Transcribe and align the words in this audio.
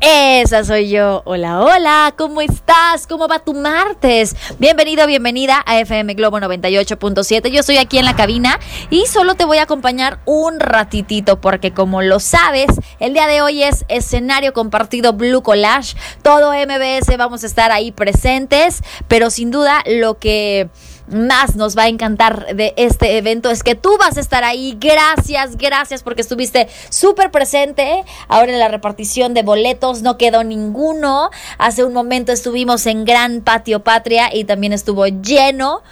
Esa 0.00 0.64
soy 0.64 0.90
yo. 0.90 1.22
Hola, 1.24 1.60
hola, 1.60 2.14
¿cómo 2.16 2.40
estás? 2.40 3.08
¿Cómo 3.08 3.26
va 3.26 3.40
tu 3.40 3.52
martes? 3.52 4.36
Bienvenido, 4.60 5.04
bienvenida 5.08 5.60
a 5.66 5.80
FM 5.80 6.14
Globo 6.14 6.38
98.7. 6.38 7.50
Yo 7.50 7.60
estoy 7.60 7.78
aquí 7.78 7.98
en 7.98 8.04
la 8.04 8.14
cabina 8.14 8.60
y 8.90 9.06
solo 9.06 9.34
te 9.34 9.44
voy 9.44 9.58
a 9.58 9.64
acompañar 9.64 10.20
un 10.24 10.60
ratitito 10.60 11.40
porque 11.40 11.72
como 11.72 12.00
lo 12.00 12.20
sabes, 12.20 12.68
el 13.00 13.12
día 13.12 13.26
de 13.26 13.42
hoy 13.42 13.64
es 13.64 13.84
escenario 13.88 14.52
compartido 14.52 15.14
Blue 15.14 15.42
Collage. 15.42 15.96
Todo 16.22 16.52
MBS 16.52 17.16
vamos 17.16 17.42
a 17.42 17.46
estar 17.46 17.72
ahí 17.72 17.90
presentes, 17.90 18.84
pero 19.08 19.30
sin 19.30 19.50
duda 19.50 19.82
lo 19.84 20.18
que 20.18 20.70
más 21.10 21.56
nos 21.56 21.76
va 21.76 21.84
a 21.84 21.88
encantar 21.88 22.54
de 22.54 22.74
este 22.76 23.16
evento 23.16 23.50
es 23.50 23.62
que 23.62 23.74
tú 23.74 23.96
vas 23.98 24.16
a 24.16 24.20
estar 24.20 24.44
ahí. 24.44 24.76
Gracias, 24.80 25.56
gracias 25.56 26.02
porque 26.02 26.22
estuviste 26.22 26.68
súper 26.88 27.30
presente. 27.30 28.04
Ahora 28.28 28.52
en 28.52 28.58
la 28.58 28.68
repartición 28.68 29.34
de 29.34 29.42
boletos 29.42 30.02
no 30.02 30.18
quedó 30.18 30.44
ninguno. 30.44 31.30
Hace 31.58 31.84
un 31.84 31.92
momento 31.92 32.32
estuvimos 32.32 32.86
en 32.86 33.04
Gran 33.04 33.40
Patio 33.40 33.80
Patria 33.80 34.34
y 34.34 34.44
también 34.44 34.72
estuvo 34.72 35.06
lleno 35.06 35.82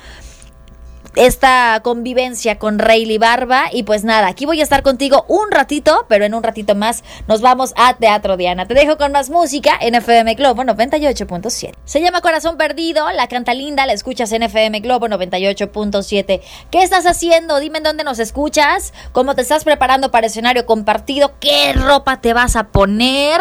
esta 1.17 1.81
convivencia 1.83 2.59
con 2.59 2.79
Rayleigh 2.79 3.19
Barba. 3.19 3.65
Y 3.73 3.83
pues 3.83 4.05
nada, 4.05 4.29
aquí 4.29 4.47
voy 4.47 4.61
a 4.61 4.63
estar 4.63 4.83
contigo 4.83 5.25
un 5.29 5.51
ratito, 5.51 6.07
pero 6.09 6.25
en 6.25 6.35
un 6.35 6.43
ratito 6.43 6.75
más 6.75 7.03
nos 7.27 7.41
vamos 7.41 7.73
a 7.77 7.95
Teatro 7.95 8.37
Diana. 8.37 8.67
Te 8.67 8.75
dejo 8.75 8.97
con 8.97 9.13
más 9.13 9.31
música 9.31 9.73
en 9.81 9.95
FM 9.95 10.35
Globo 10.35 10.63
98.7. 10.63 11.73
Se 11.85 12.01
llama 12.01 12.21
Corazón 12.21 12.57
Perdido, 12.57 13.11
la 13.11 13.27
canta 13.29 13.55
linda, 13.55 13.87
la 13.87 13.93
escuchas 13.93 14.31
en 14.33 14.43
FM 14.43 14.81
Globo 14.81 15.09
98.7. 15.09 16.41
¿Qué 16.71 16.83
estás 16.83 17.07
haciendo? 17.07 17.59
Dime 17.59 17.79
en 17.79 17.85
dónde 17.85 18.05
nos 18.05 18.19
escuchas, 18.19 18.93
cómo 19.13 19.35
te 19.35 19.43
estás 19.43 19.65
preparando 19.65 20.11
para 20.11 20.27
escenario 20.27 20.67
compartido, 20.67 21.33
qué 21.41 21.73
ropa 21.73 22.21
te 22.21 22.35
vas 22.35 22.57
a 22.57 22.69
poner 22.69 23.41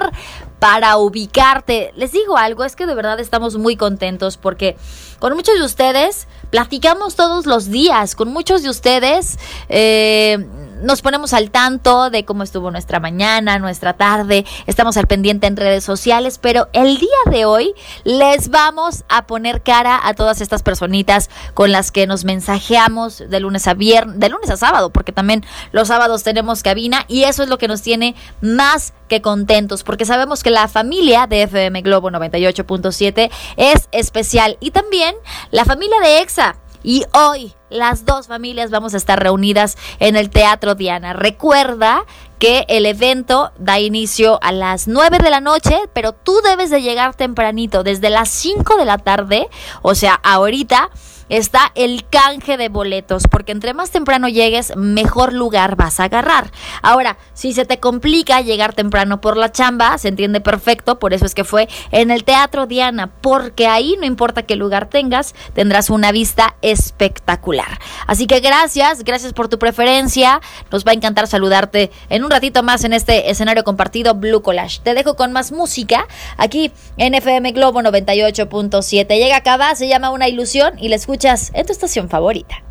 para 0.60 0.98
ubicarte. 0.98 1.92
Les 1.96 2.12
digo 2.12 2.38
algo, 2.38 2.64
es 2.64 2.76
que 2.76 2.86
de 2.86 2.96
verdad 2.96 3.20
estamos 3.20 3.58
muy 3.58 3.76
contentos 3.76 4.38
porque 4.38 4.78
con 5.20 5.34
muchos 5.36 5.56
de 5.56 5.66
ustedes 5.66 6.28
platicamos 6.50 7.16
todos 7.16 7.46
los 7.46 7.70
días, 7.70 8.16
con 8.16 8.32
muchos 8.32 8.64
de 8.64 8.70
ustedes 8.70 9.38
eh, 9.70 10.46
nos 10.82 11.02
ponemos 11.02 11.34
al 11.34 11.52
tanto 11.52 12.10
de 12.10 12.26
cómo 12.26 12.44
estuvo 12.44 12.72
nuestra 12.72 13.00
mañana, 13.00 13.60
nuestra 13.60 13.94
tarde, 13.94 14.46
estamos 14.66 14.98
al 14.98 15.08
pendiente 15.08 15.48
en 15.48 15.58
redes 15.58 15.84
sociales, 15.84 16.40
pero 16.40 16.68
el 16.74 16.98
día 16.98 17.10
de 17.32 17.46
hoy 17.46 17.74
les 18.04 18.50
vamos 18.50 19.04
a 19.10 19.28
poner 19.28 19.62
cara 19.62 20.00
a 20.04 20.14
todas 20.14 20.42
estas 20.42 20.64
personitas 20.64 21.30
con 21.54 21.72
las 21.72 21.92
que 21.92 22.08
nos 22.08 22.26
mensajeamos 22.26 23.24
de 23.30 23.40
lunes 23.40 23.68
a 23.68 23.74
viernes, 23.74 24.20
de 24.20 24.30
lunes 24.30 24.50
a 24.50 24.58
sábado, 24.58 24.90
porque 24.90 25.12
también 25.12 25.46
los 25.72 25.88
sábados 25.88 26.24
tenemos 26.24 26.64
cabina 26.64 27.06
y 27.08 27.24
eso 27.24 27.44
es 27.44 27.50
lo 27.50 27.58
que 27.58 27.68
nos 27.68 27.82
tiene 27.82 28.16
más 28.42 28.94
que 29.08 29.22
contentos, 29.22 29.84
porque 29.84 30.06
sabemos 30.06 30.44
que 30.44 30.50
la 30.50 30.68
familia 30.68 31.28
de 31.28 31.44
FM 31.44 31.82
Globo 31.82 32.10
98.7 32.10 33.30
es 33.58 33.88
especial 33.92 34.58
y 34.60 34.72
también 34.72 35.16
la 35.52 35.66
familia 35.66 36.00
de 36.02 36.22
EXA 36.22 36.56
y 36.86 37.04
hoy 37.14 37.54
las 37.72 38.06
dos 38.06 38.28
familias 38.28 38.70
vamos 38.70 38.94
a 38.94 38.98
estar 38.98 39.20
reunidas 39.22 39.76
en 40.00 40.16
el 40.16 40.30
Teatro 40.30 40.76
Diana. 40.76 41.14
Recuerda 41.14 42.06
el 42.46 42.86
evento 42.86 43.52
da 43.58 43.80
inicio 43.80 44.40
a 44.42 44.52
las 44.52 44.88
9 44.88 45.18
de 45.18 45.30
la 45.30 45.42
noche, 45.42 45.78
pero 45.94 46.12
tú 46.12 46.42
debes 46.44 46.70
de 46.70 46.82
llegar 46.82 47.16
tempranito, 47.16 47.84
desde 47.84 48.10
las 48.10 48.30
5 48.30 48.78
de 48.78 48.86
la 48.86 48.98
tarde, 48.98 49.50
o 49.82 49.96
sea, 49.96 50.14
ahorita 50.14 50.92
está 51.30 51.72
el 51.76 52.08
canje 52.08 52.58
de 52.58 52.70
boletos, 52.70 53.24
porque 53.30 53.52
entre 53.52 53.74
más 53.74 53.90
temprano 53.92 54.28
llegues, 54.28 54.76
mejor 54.76 55.34
lugar 55.34 55.76
vas 55.76 56.00
a 56.00 56.06
agarrar. 56.06 56.52
Ahora, 56.82 57.18
si 57.34 57.54
se 57.54 57.66
te 57.66 57.80
complica 57.80 58.42
llegar 58.42 58.74
temprano 58.74 59.22
por 59.22 59.38
la 59.38 59.52
chamba, 59.52 59.98
se 59.98 60.08
entiende 60.08 60.42
perfecto, 60.42 61.00
por 61.00 61.14
eso 61.14 61.26
es 61.26 61.34
que 61.34 61.44
fue 61.44 61.68
en 61.92 62.12
el 62.12 62.24
Teatro 62.24 62.68
Diana, 62.68 63.12
porque 63.22 63.68
ahí 63.68 63.96
no 64.00 64.06
importa 64.06 64.44
qué 64.44 64.56
lugar 64.56 64.90
tengas, 64.90 65.34
tendrás 65.54 65.90
una 65.90 66.12
vista 66.12 66.56
espectacular. 66.62 67.80
Así 68.08 68.28
que 68.28 68.40
gracias, 68.40 69.04
gracias 69.04 69.34
por 69.34 69.48
tu 69.48 69.58
preferencia, 69.58 70.42
nos 70.72 70.86
va 70.86 70.92
a 70.92 70.96
encantar 70.96 71.28
saludarte 71.28 71.92
en 72.10 72.24
un 72.24 72.32
ratito 72.36 72.64
más 72.64 72.84
en 72.84 72.92
este 72.92 73.32
escenario 73.32 73.64
compartido 73.64 74.14
Blue 74.14 74.42
Collage. 74.42 74.82
Te 74.84 74.94
dejo 74.94 75.16
con 75.16 75.32
más 75.32 75.54
música 75.54 76.06
aquí 76.36 76.70
en 76.98 77.14
FM 77.14 77.54
Globo 77.54 77.80
98.7. 77.80 79.08
Llega 79.08 79.38
acá, 79.38 79.74
se 79.76 79.88
llama 79.88 80.10
Una 80.10 80.28
Ilusión 80.28 80.74
y 80.78 80.90
les 80.90 81.02
escuchas 81.02 81.52
en 81.54 81.66
tu 81.66 81.72
estación 81.72 82.10
favorita. 82.10 82.62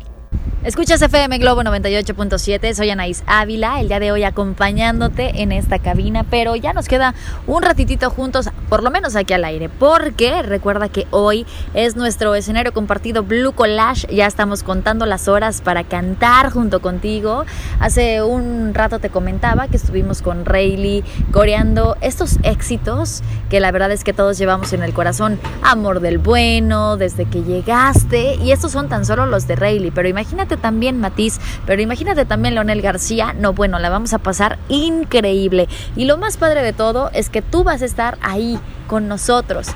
Escuchas 0.65 0.99
FM 0.99 1.37
Globo 1.37 1.61
98.7, 1.61 2.73
soy 2.73 2.89
Anaís 2.89 3.23
Ávila, 3.27 3.79
el 3.79 3.87
día 3.87 3.99
de 3.99 4.11
hoy 4.11 4.23
acompañándote 4.23 5.43
en 5.43 5.51
esta 5.51 5.77
cabina, 5.77 6.25
pero 6.27 6.55
ya 6.55 6.73
nos 6.73 6.87
queda 6.87 7.13
un 7.45 7.61
ratitito 7.61 8.09
juntos, 8.09 8.49
por 8.67 8.81
lo 8.81 8.89
menos 8.89 9.15
aquí 9.15 9.35
al 9.35 9.45
aire, 9.45 9.69
porque 9.69 10.41
recuerda 10.41 10.89
que 10.89 11.05
hoy 11.11 11.45
es 11.75 11.95
nuestro 11.95 12.33
escenario 12.33 12.73
compartido 12.73 13.21
Blue 13.21 13.51
Collage, 13.51 14.07
ya 14.11 14.25
estamos 14.25 14.63
contando 14.63 15.05
las 15.05 15.27
horas 15.27 15.61
para 15.61 15.83
cantar 15.83 16.49
junto 16.49 16.81
contigo. 16.81 17.45
Hace 17.79 18.23
un 18.23 18.73
rato 18.73 18.97
te 18.97 19.11
comentaba 19.11 19.67
que 19.67 19.77
estuvimos 19.77 20.23
con 20.23 20.45
Rayleigh 20.45 21.03
coreando 21.31 21.95
estos 22.01 22.39
éxitos 22.41 23.21
que 23.51 23.59
la 23.59 23.71
verdad 23.71 23.91
es 23.91 24.03
que 24.03 24.13
todos 24.13 24.39
llevamos 24.39 24.73
en 24.73 24.81
el 24.81 24.95
corazón, 24.95 25.39
Amor 25.61 25.99
del 25.99 26.17
Bueno, 26.17 26.97
desde 26.97 27.25
que 27.25 27.43
llegaste, 27.43 28.33
y 28.43 28.51
estos 28.51 28.71
son 28.71 28.89
tan 28.89 29.05
solo 29.05 29.27
los 29.27 29.45
de 29.45 29.55
Rayleigh, 29.55 29.91
pero 29.91 30.07
imagínate 30.07 30.34
también 30.57 30.99
Matiz, 30.99 31.39
pero 31.65 31.81
imagínate 31.81 32.25
también 32.25 32.53
Leonel 32.53 32.81
García. 32.81 33.33
No, 33.33 33.53
bueno, 33.53 33.79
la 33.79 33.89
vamos 33.89 34.13
a 34.13 34.19
pasar 34.19 34.59
increíble. 34.69 35.67
Y 35.95 36.05
lo 36.05 36.17
más 36.17 36.37
padre 36.37 36.61
de 36.61 36.73
todo 36.73 37.09
es 37.13 37.29
que 37.29 37.41
tú 37.41 37.63
vas 37.63 37.81
a 37.81 37.85
estar 37.85 38.17
ahí 38.21 38.59
con 38.87 39.07
nosotros. 39.07 39.67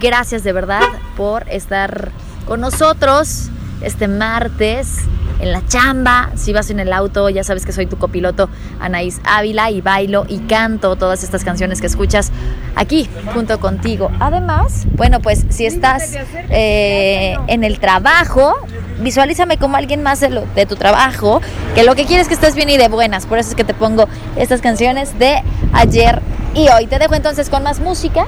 Gracias 0.00 0.42
de 0.42 0.52
verdad 0.52 0.82
por 1.16 1.48
estar 1.48 2.10
con 2.46 2.60
nosotros 2.60 3.50
este 3.82 4.08
martes 4.08 5.00
en 5.40 5.52
la 5.52 5.66
chamba, 5.66 6.30
si 6.34 6.52
vas 6.52 6.70
en 6.70 6.80
el 6.80 6.92
auto, 6.92 7.28
ya 7.28 7.44
sabes 7.44 7.66
que 7.66 7.72
soy 7.72 7.86
tu 7.86 7.96
copiloto 7.98 8.48
Anaís 8.80 9.20
Ávila 9.24 9.70
y 9.70 9.80
bailo 9.80 10.24
y 10.28 10.38
canto 10.40 10.96
todas 10.96 11.22
estas 11.22 11.44
canciones 11.44 11.80
que 11.80 11.86
escuchas 11.86 12.32
aquí 12.74 13.08
junto 13.34 13.60
contigo. 13.60 14.10
Además, 14.20 14.86
bueno, 14.92 15.20
pues 15.20 15.44
si 15.50 15.66
estás 15.66 16.14
eh, 16.50 17.36
en 17.46 17.64
el 17.64 17.78
trabajo, 17.78 18.54
visualízame 19.00 19.58
como 19.58 19.76
alguien 19.76 20.02
más 20.02 20.20
de, 20.20 20.42
de 20.54 20.66
tu 20.66 20.76
trabajo, 20.76 21.40
que 21.74 21.84
lo 21.84 21.94
que 21.94 22.04
quieres 22.06 22.22
es 22.22 22.28
que 22.28 22.34
estés 22.34 22.54
bien 22.54 22.70
y 22.70 22.76
de 22.76 22.88
buenas. 22.88 23.26
Por 23.26 23.38
eso 23.38 23.50
es 23.50 23.54
que 23.54 23.64
te 23.64 23.74
pongo 23.74 24.08
estas 24.36 24.60
canciones 24.60 25.18
de 25.18 25.42
ayer 25.72 26.22
y 26.54 26.68
hoy. 26.68 26.86
Te 26.86 26.98
dejo 26.98 27.14
entonces 27.14 27.50
con 27.50 27.62
más 27.62 27.80
música. 27.80 28.26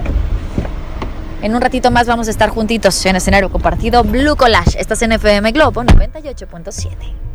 En 1.40 1.54
un 1.54 1.60
ratito 1.60 1.92
más 1.92 2.08
vamos 2.08 2.26
a 2.26 2.32
estar 2.32 2.50
juntitos 2.50 3.06
en 3.06 3.14
escenario 3.14 3.48
compartido 3.50 4.02
Blue 4.02 4.34
Collage. 4.34 4.80
Estás 4.80 5.02
en 5.02 5.12
FM 5.12 5.52
Globo 5.52 5.84
98.7. 5.84 7.28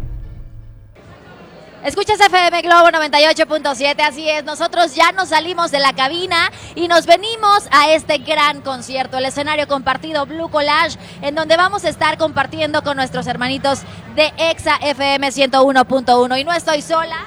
Escuchas 1.86 2.19
FM 2.19 2.62
Globo 2.62 2.90
98.7, 2.90 4.02
así 4.08 4.30
es, 4.30 4.46
nosotros 4.46 4.96
ya 4.96 5.12
nos 5.12 5.30
salimos 5.30 5.69
de 5.69 5.80
la 5.80 5.92
cabina 5.92 6.50
y 6.75 6.88
nos 6.88 7.06
venimos 7.06 7.68
a 7.72 7.92
este 7.92 8.19
gran 8.19 8.62
concierto, 8.62 9.18
el 9.18 9.25
escenario 9.25 9.68
compartido 9.68 10.25
Blue 10.25 10.47
Collage, 10.47 10.97
en 11.22 11.36
donde 11.36 11.58
vamos 11.58 11.84
a 11.84 11.90
estar 11.90 12.18
compartiendo 12.18 12.84
con 12.84 12.96
nuestros 12.96 13.28
hermanitos 13.28 13.81
de 14.16 14.31
EXA 14.38 14.78
FM 14.78 15.28
101.1 15.28 16.40
y 16.40 16.44
no 16.46 16.53
estoy 16.53 16.81
sola, 16.81 17.18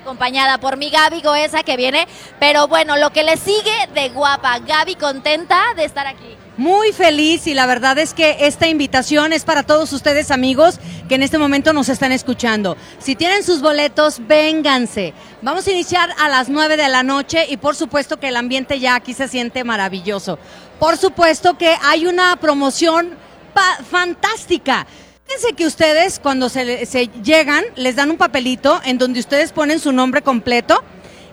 acompañada 0.00 0.58
por 0.58 0.76
mi 0.76 0.90
Gaby 0.90 1.22
Goesa 1.22 1.62
que 1.62 1.76
viene, 1.76 2.06
pero 2.38 2.68
bueno, 2.68 2.96
lo 2.96 3.10
que 3.10 3.22
le 3.22 3.36
sigue 3.36 3.88
de 3.94 4.08
guapa, 4.10 4.58
Gaby 4.58 4.96
contenta 4.96 5.62
de 5.76 5.84
estar 5.84 6.06
aquí 6.06 6.36
muy 6.60 6.92
feliz 6.92 7.46
y 7.46 7.54
la 7.54 7.64
verdad 7.64 7.96
es 7.98 8.12
que 8.12 8.36
esta 8.40 8.68
invitación 8.68 9.32
es 9.32 9.44
para 9.44 9.62
todos 9.62 9.94
ustedes 9.94 10.30
amigos 10.30 10.78
que 11.08 11.14
en 11.14 11.22
este 11.22 11.38
momento 11.38 11.72
nos 11.72 11.88
están 11.88 12.12
escuchando. 12.12 12.76
Si 12.98 13.16
tienen 13.16 13.44
sus 13.44 13.62
boletos, 13.62 14.20
vénganse. 14.26 15.14
Vamos 15.40 15.66
a 15.66 15.70
iniciar 15.70 16.10
a 16.18 16.28
las 16.28 16.50
9 16.50 16.76
de 16.76 16.88
la 16.88 17.02
noche 17.02 17.46
y 17.48 17.56
por 17.56 17.76
supuesto 17.76 18.20
que 18.20 18.28
el 18.28 18.36
ambiente 18.36 18.78
ya 18.78 18.94
aquí 18.94 19.14
se 19.14 19.26
siente 19.26 19.64
maravilloso. 19.64 20.38
Por 20.78 20.98
supuesto 20.98 21.56
que 21.56 21.74
hay 21.82 22.06
una 22.06 22.36
promoción 22.36 23.16
fantástica. 23.90 24.86
Fíjense 25.30 25.54
que 25.54 25.64
ustedes 25.64 26.18
cuando 26.18 26.48
se, 26.48 27.08
llegan 27.22 27.64
les 27.76 27.94
dan 27.94 28.10
un 28.10 28.16
papelito 28.16 28.80
en 28.84 28.98
donde 28.98 29.20
ustedes 29.20 29.52
ponen 29.52 29.78
su 29.78 29.92
nombre 29.92 30.22
completo 30.22 30.82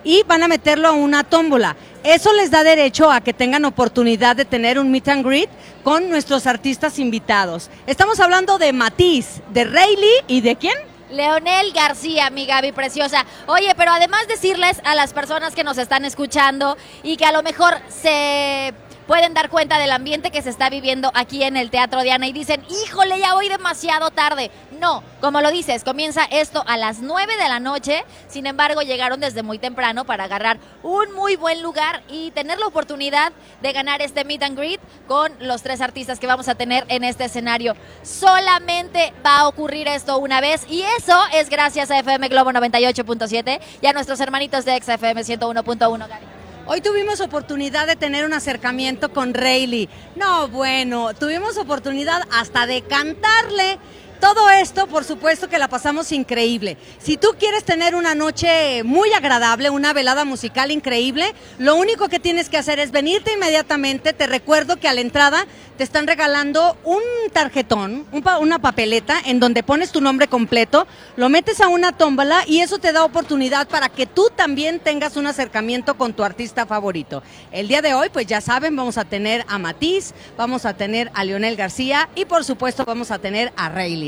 y 0.04 0.22
van 0.22 0.44
a 0.44 0.46
meterlo 0.46 0.86
a 0.86 0.92
una 0.92 1.24
tómbola. 1.24 1.74
Eso 2.04 2.32
les 2.32 2.52
da 2.52 2.62
derecho 2.62 3.10
a 3.10 3.20
que 3.22 3.32
tengan 3.32 3.64
oportunidad 3.64 4.36
de 4.36 4.44
tener 4.44 4.78
un 4.78 4.92
meet 4.92 5.08
and 5.08 5.26
greet 5.26 5.50
con 5.82 6.08
nuestros 6.10 6.46
artistas 6.46 7.00
invitados. 7.00 7.70
Estamos 7.88 8.20
hablando 8.20 8.56
de 8.56 8.72
Matiz, 8.72 9.40
de 9.52 9.64
Rayleigh 9.64 10.24
y 10.28 10.42
de 10.42 10.54
quién? 10.54 10.78
Leonel 11.10 11.72
García, 11.72 12.30
mi 12.30 12.46
Gaby 12.46 12.70
preciosa. 12.70 13.26
Oye, 13.48 13.74
pero 13.76 13.90
además 13.90 14.28
decirles 14.28 14.80
a 14.84 14.94
las 14.94 15.12
personas 15.12 15.56
que 15.56 15.64
nos 15.64 15.76
están 15.76 16.04
escuchando 16.04 16.76
y 17.02 17.16
que 17.16 17.24
a 17.24 17.32
lo 17.32 17.42
mejor 17.42 17.74
se 17.88 18.72
pueden 19.08 19.32
dar 19.32 19.48
cuenta 19.48 19.78
del 19.78 19.90
ambiente 19.90 20.30
que 20.30 20.42
se 20.42 20.50
está 20.50 20.68
viviendo 20.68 21.10
aquí 21.14 21.42
en 21.42 21.56
el 21.56 21.70
Teatro 21.70 22.02
Diana 22.02 22.28
y 22.28 22.32
dicen, 22.32 22.62
híjole, 22.84 23.18
ya 23.18 23.34
voy 23.34 23.48
demasiado 23.48 24.10
tarde. 24.10 24.50
No, 24.78 25.02
como 25.22 25.40
lo 25.40 25.50
dices, 25.50 25.82
comienza 25.82 26.24
esto 26.30 26.62
a 26.66 26.76
las 26.76 27.00
9 27.00 27.36
de 27.38 27.48
la 27.48 27.58
noche, 27.58 28.04
sin 28.28 28.46
embargo 28.46 28.82
llegaron 28.82 29.18
desde 29.18 29.42
muy 29.42 29.58
temprano 29.58 30.04
para 30.04 30.24
agarrar 30.24 30.58
un 30.82 31.12
muy 31.14 31.36
buen 31.36 31.62
lugar 31.62 32.02
y 32.10 32.32
tener 32.32 32.58
la 32.58 32.66
oportunidad 32.66 33.32
de 33.62 33.72
ganar 33.72 34.02
este 34.02 34.24
meet 34.26 34.42
and 34.42 34.58
greet 34.58 34.80
con 35.08 35.32
los 35.40 35.62
tres 35.62 35.80
artistas 35.80 36.20
que 36.20 36.26
vamos 36.26 36.46
a 36.48 36.54
tener 36.54 36.84
en 36.88 37.02
este 37.02 37.24
escenario. 37.24 37.74
Solamente 38.02 39.14
va 39.24 39.38
a 39.38 39.48
ocurrir 39.48 39.88
esto 39.88 40.18
una 40.18 40.42
vez 40.42 40.66
y 40.68 40.82
eso 40.82 41.18
es 41.32 41.48
gracias 41.48 41.90
a 41.90 41.98
FM 41.98 42.28
Globo 42.28 42.52
98.7 42.52 43.58
y 43.80 43.86
a 43.86 43.92
nuestros 43.94 44.20
hermanitos 44.20 44.66
de 44.66 44.78
XFM 44.78 45.22
101.1. 45.22 46.37
Hoy 46.70 46.82
tuvimos 46.82 47.22
oportunidad 47.22 47.86
de 47.86 47.96
tener 47.96 48.26
un 48.26 48.34
acercamiento 48.34 49.10
con 49.10 49.32
Rayleigh. 49.32 49.88
No, 50.16 50.48
bueno, 50.48 51.14
tuvimos 51.14 51.56
oportunidad 51.56 52.20
hasta 52.30 52.66
de 52.66 52.82
cantarle 52.82 53.78
todo 54.20 54.50
esto, 54.50 54.86
por 54.86 55.04
supuesto 55.04 55.48
que 55.48 55.58
la 55.58 55.68
pasamos 55.68 56.12
increíble. 56.12 56.76
Si 56.98 57.16
tú 57.16 57.28
quieres 57.38 57.64
tener 57.64 57.94
una 57.94 58.14
noche 58.14 58.82
muy 58.84 59.12
agradable, 59.12 59.70
una 59.70 59.92
velada 59.92 60.24
musical 60.24 60.70
increíble, 60.70 61.34
lo 61.58 61.76
único 61.76 62.08
que 62.08 62.20
tienes 62.20 62.48
que 62.48 62.58
hacer 62.58 62.78
es 62.78 62.90
venirte 62.90 63.32
inmediatamente. 63.32 64.12
Te 64.12 64.26
recuerdo 64.26 64.76
que 64.76 64.88
a 64.88 64.94
la 64.94 65.00
entrada 65.00 65.46
te 65.76 65.84
están 65.84 66.08
regalando 66.08 66.76
un 66.84 67.00
tarjetón, 67.32 68.04
una 68.40 68.58
papeleta 68.58 69.20
en 69.24 69.38
donde 69.38 69.62
pones 69.62 69.92
tu 69.92 70.00
nombre 70.00 70.26
completo, 70.26 70.88
lo 71.16 71.28
metes 71.28 71.60
a 71.60 71.68
una 71.68 71.92
tómbola 71.92 72.42
y 72.46 72.60
eso 72.60 72.78
te 72.78 72.92
da 72.92 73.04
oportunidad 73.04 73.68
para 73.68 73.88
que 73.88 74.04
tú 74.04 74.28
también 74.34 74.80
tengas 74.80 75.16
un 75.16 75.28
acercamiento 75.28 75.96
con 75.96 76.14
tu 76.14 76.24
artista 76.24 76.66
favorito. 76.66 77.22
El 77.52 77.68
día 77.68 77.80
de 77.80 77.94
hoy, 77.94 78.08
pues 78.08 78.26
ya 78.26 78.40
saben, 78.40 78.74
vamos 78.74 78.98
a 78.98 79.04
tener 79.04 79.44
a 79.48 79.58
Matiz, 79.58 80.14
vamos 80.36 80.64
a 80.64 80.74
tener 80.74 81.12
a 81.14 81.24
Leonel 81.24 81.54
García 81.54 82.08
y 82.16 82.24
por 82.24 82.44
supuesto 82.44 82.84
vamos 82.84 83.12
a 83.12 83.20
tener 83.20 83.52
a 83.56 83.68
Rayleigh. 83.68 84.07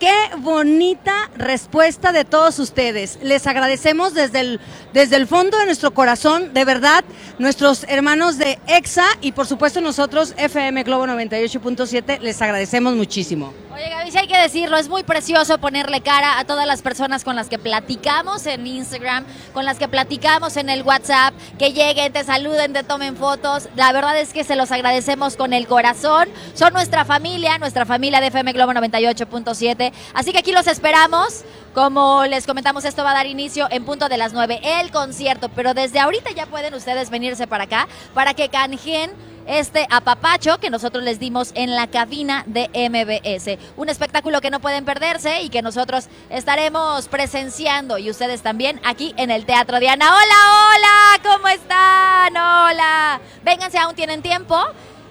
Qué 0.00 0.12
bonita 0.38 1.30
respuesta 1.36 2.12
de 2.12 2.24
todos 2.24 2.58
ustedes. 2.58 3.18
Les 3.22 3.46
agradecemos 3.46 4.12
desde 4.12 4.40
el, 4.40 4.60
desde 4.92 5.16
el 5.16 5.26
fondo 5.26 5.56
de 5.58 5.66
nuestro 5.66 5.92
corazón, 5.92 6.52
de 6.52 6.64
verdad, 6.64 7.04
nuestros 7.38 7.84
hermanos 7.88 8.36
de 8.36 8.58
EXA 8.66 9.06
y 9.20 9.32
por 9.32 9.46
supuesto 9.46 9.80
nosotros, 9.80 10.34
FM 10.36 10.82
Globo 10.82 11.06
98.7, 11.06 12.20
les 12.20 12.42
agradecemos 12.42 12.94
muchísimo. 12.94 13.54
Oye, 13.74 13.88
Gaby, 13.88 14.10
si 14.12 14.18
hay 14.18 14.28
que 14.28 14.38
decirlo, 14.38 14.76
es 14.76 14.88
muy 14.88 15.02
precioso 15.02 15.58
ponerle 15.58 16.00
cara 16.00 16.38
a 16.38 16.44
todas 16.44 16.64
las 16.64 16.80
personas 16.80 17.24
con 17.24 17.34
las 17.34 17.48
que 17.48 17.58
platicamos 17.58 18.46
en 18.46 18.66
Instagram, 18.66 19.24
con 19.52 19.64
las 19.64 19.78
que 19.78 19.88
platicamos 19.88 20.56
en 20.56 20.70
el 20.70 20.82
WhatsApp, 20.82 21.34
que 21.58 21.72
lleguen, 21.72 22.12
te 22.12 22.22
saluden, 22.22 22.72
te 22.72 22.84
tomen 22.84 23.16
fotos. 23.16 23.68
La 23.74 23.92
verdad 23.92 24.16
es 24.20 24.32
que 24.32 24.44
se 24.44 24.54
los 24.54 24.70
agradecemos 24.70 25.36
con 25.36 25.52
el 25.52 25.66
corazón. 25.66 26.28
Son 26.54 26.72
nuestra 26.72 27.04
familia, 27.04 27.58
nuestra 27.58 27.84
familia 27.84 28.20
de 28.20 28.28
FM 28.28 28.52
Globo 28.52 28.72
98.7. 28.72 29.83
Así 30.14 30.32
que 30.32 30.38
aquí 30.38 30.52
los 30.52 30.66
esperamos. 30.66 31.44
Como 31.74 32.24
les 32.26 32.46
comentamos, 32.46 32.84
esto 32.84 33.02
va 33.02 33.10
a 33.10 33.14
dar 33.14 33.26
inicio 33.26 33.66
en 33.70 33.84
punto 33.84 34.08
de 34.08 34.16
las 34.16 34.32
9, 34.32 34.60
el 34.62 34.92
concierto. 34.92 35.48
Pero 35.48 35.74
desde 35.74 35.98
ahorita 35.98 36.30
ya 36.30 36.46
pueden 36.46 36.72
ustedes 36.74 37.10
venirse 37.10 37.46
para 37.46 37.64
acá 37.64 37.88
para 38.14 38.34
que 38.34 38.48
canjeen 38.48 39.10
este 39.46 39.86
apapacho 39.90 40.58
que 40.58 40.70
nosotros 40.70 41.04
les 41.04 41.18
dimos 41.18 41.52
en 41.54 41.74
la 41.74 41.86
cabina 41.86 42.44
de 42.46 42.68
MBS. 42.74 43.58
Un 43.76 43.88
espectáculo 43.88 44.40
que 44.40 44.50
no 44.50 44.60
pueden 44.60 44.84
perderse 44.84 45.42
y 45.42 45.50
que 45.50 45.62
nosotros 45.62 46.06
estaremos 46.30 47.08
presenciando 47.08 47.98
y 47.98 48.10
ustedes 48.10 48.42
también 48.42 48.80
aquí 48.84 49.14
en 49.16 49.30
el 49.30 49.44
Teatro 49.44 49.80
Diana. 49.80 50.06
Hola, 50.14 50.36
hola, 50.76 51.34
¿cómo 51.34 51.48
están? 51.48 52.36
Hola. 52.36 53.20
Vénganse, 53.42 53.78
aún 53.78 53.94
tienen 53.94 54.22
tiempo. 54.22 54.56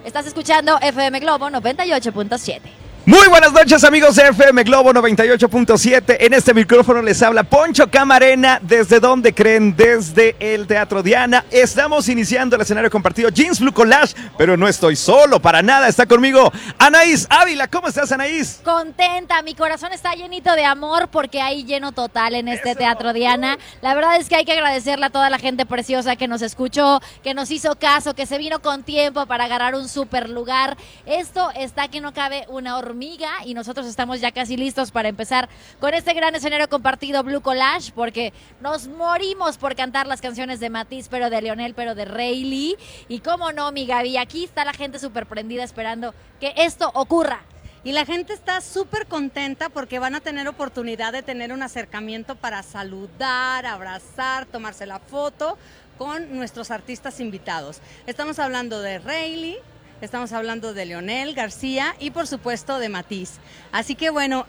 Estás 0.04 0.26
escuchando 0.26 0.78
FM 0.80 1.20
Globo 1.20 1.48
98.7. 1.48 2.83
Muy 3.06 3.28
buenas 3.28 3.52
noches 3.52 3.84
amigos 3.84 4.16
de 4.16 4.22
FM 4.28 4.62
Globo 4.62 4.90
98.7. 4.94 6.16
En 6.20 6.32
este 6.32 6.54
micrófono 6.54 7.02
les 7.02 7.22
habla 7.22 7.42
Poncho 7.42 7.90
Camarena. 7.90 8.58
¿Desde 8.62 8.98
dónde 8.98 9.34
creen? 9.34 9.76
Desde 9.76 10.34
el 10.40 10.66
Teatro 10.66 11.02
Diana. 11.02 11.44
Estamos 11.50 12.08
iniciando 12.08 12.56
el 12.56 12.62
escenario 12.62 12.90
compartido 12.90 13.28
Jeans 13.28 13.60
Blue 13.60 13.74
Collage, 13.74 14.14
pero 14.38 14.56
no 14.56 14.66
estoy 14.66 14.96
solo 14.96 15.38
para 15.38 15.60
nada. 15.60 15.86
Está 15.86 16.06
conmigo 16.06 16.50
Anaís 16.78 17.26
Ávila. 17.28 17.68
¿Cómo 17.68 17.88
estás 17.88 18.10
Anaís? 18.10 18.62
Contenta, 18.64 19.42
mi 19.42 19.54
corazón 19.54 19.92
está 19.92 20.14
llenito 20.14 20.54
de 20.54 20.64
amor 20.64 21.08
porque 21.08 21.42
hay 21.42 21.64
lleno 21.64 21.92
total 21.92 22.34
en 22.34 22.48
este 22.48 22.74
Teatro 22.74 23.12
Diana. 23.12 23.58
La 23.82 23.94
verdad 23.94 24.16
es 24.16 24.30
que 24.30 24.36
hay 24.36 24.46
que 24.46 24.52
agradecerle 24.52 25.04
a 25.04 25.10
toda 25.10 25.28
la 25.28 25.38
gente 25.38 25.66
preciosa 25.66 26.16
que 26.16 26.26
nos 26.26 26.40
escuchó, 26.40 27.02
que 27.22 27.34
nos 27.34 27.50
hizo 27.50 27.76
caso, 27.78 28.14
que 28.14 28.24
se 28.24 28.38
vino 28.38 28.62
con 28.62 28.82
tiempo 28.82 29.26
para 29.26 29.44
agarrar 29.44 29.74
un 29.74 29.90
super 29.90 30.30
lugar. 30.30 30.78
Esto 31.04 31.50
está 31.54 31.88
que 31.88 32.00
no 32.00 32.14
cabe 32.14 32.46
una 32.48 32.78
hormiga 32.78 32.93
y 33.44 33.54
nosotros 33.54 33.86
estamos 33.86 34.20
ya 34.20 34.30
casi 34.30 34.56
listos 34.56 34.90
para 34.92 35.08
empezar 35.08 35.48
con 35.80 35.94
este 35.94 36.14
gran 36.14 36.34
escenario 36.34 36.68
compartido 36.68 37.22
Blue 37.24 37.40
Collage 37.40 37.92
porque 37.92 38.32
nos 38.60 38.86
morimos 38.86 39.58
por 39.58 39.74
cantar 39.74 40.06
las 40.06 40.20
canciones 40.20 40.60
de 40.60 40.70
Matiz, 40.70 41.08
pero 41.08 41.28
de 41.28 41.42
Leonel, 41.42 41.74
pero 41.74 41.94
de 41.94 42.04
Rayleigh. 42.04 42.76
Y 43.08 43.18
cómo 43.20 43.52
no, 43.52 43.72
mi 43.72 43.86
Gaby, 43.86 44.16
aquí 44.16 44.44
está 44.44 44.64
la 44.64 44.72
gente 44.72 44.98
súper 44.98 45.26
prendida 45.26 45.64
esperando 45.64 46.14
que 46.38 46.54
esto 46.56 46.90
ocurra. 46.94 47.42
Y 47.82 47.92
la 47.92 48.06
gente 48.06 48.32
está 48.32 48.60
súper 48.60 49.06
contenta 49.06 49.68
porque 49.68 49.98
van 49.98 50.14
a 50.14 50.20
tener 50.20 50.48
oportunidad 50.48 51.12
de 51.12 51.22
tener 51.22 51.52
un 51.52 51.62
acercamiento 51.62 52.36
para 52.36 52.62
saludar, 52.62 53.66
abrazar, 53.66 54.46
tomarse 54.46 54.86
la 54.86 55.00
foto 55.00 55.58
con 55.98 56.34
nuestros 56.34 56.70
artistas 56.70 57.20
invitados. 57.20 57.80
Estamos 58.06 58.38
hablando 58.38 58.80
de 58.80 59.00
Rayleigh, 59.00 59.60
Estamos 60.00 60.32
hablando 60.32 60.74
de 60.74 60.86
Leonel 60.86 61.34
García 61.34 61.94
y 61.98 62.10
por 62.10 62.26
supuesto 62.26 62.78
de 62.78 62.88
Matiz. 62.88 63.38
Así 63.72 63.94
que 63.94 64.10
bueno, 64.10 64.46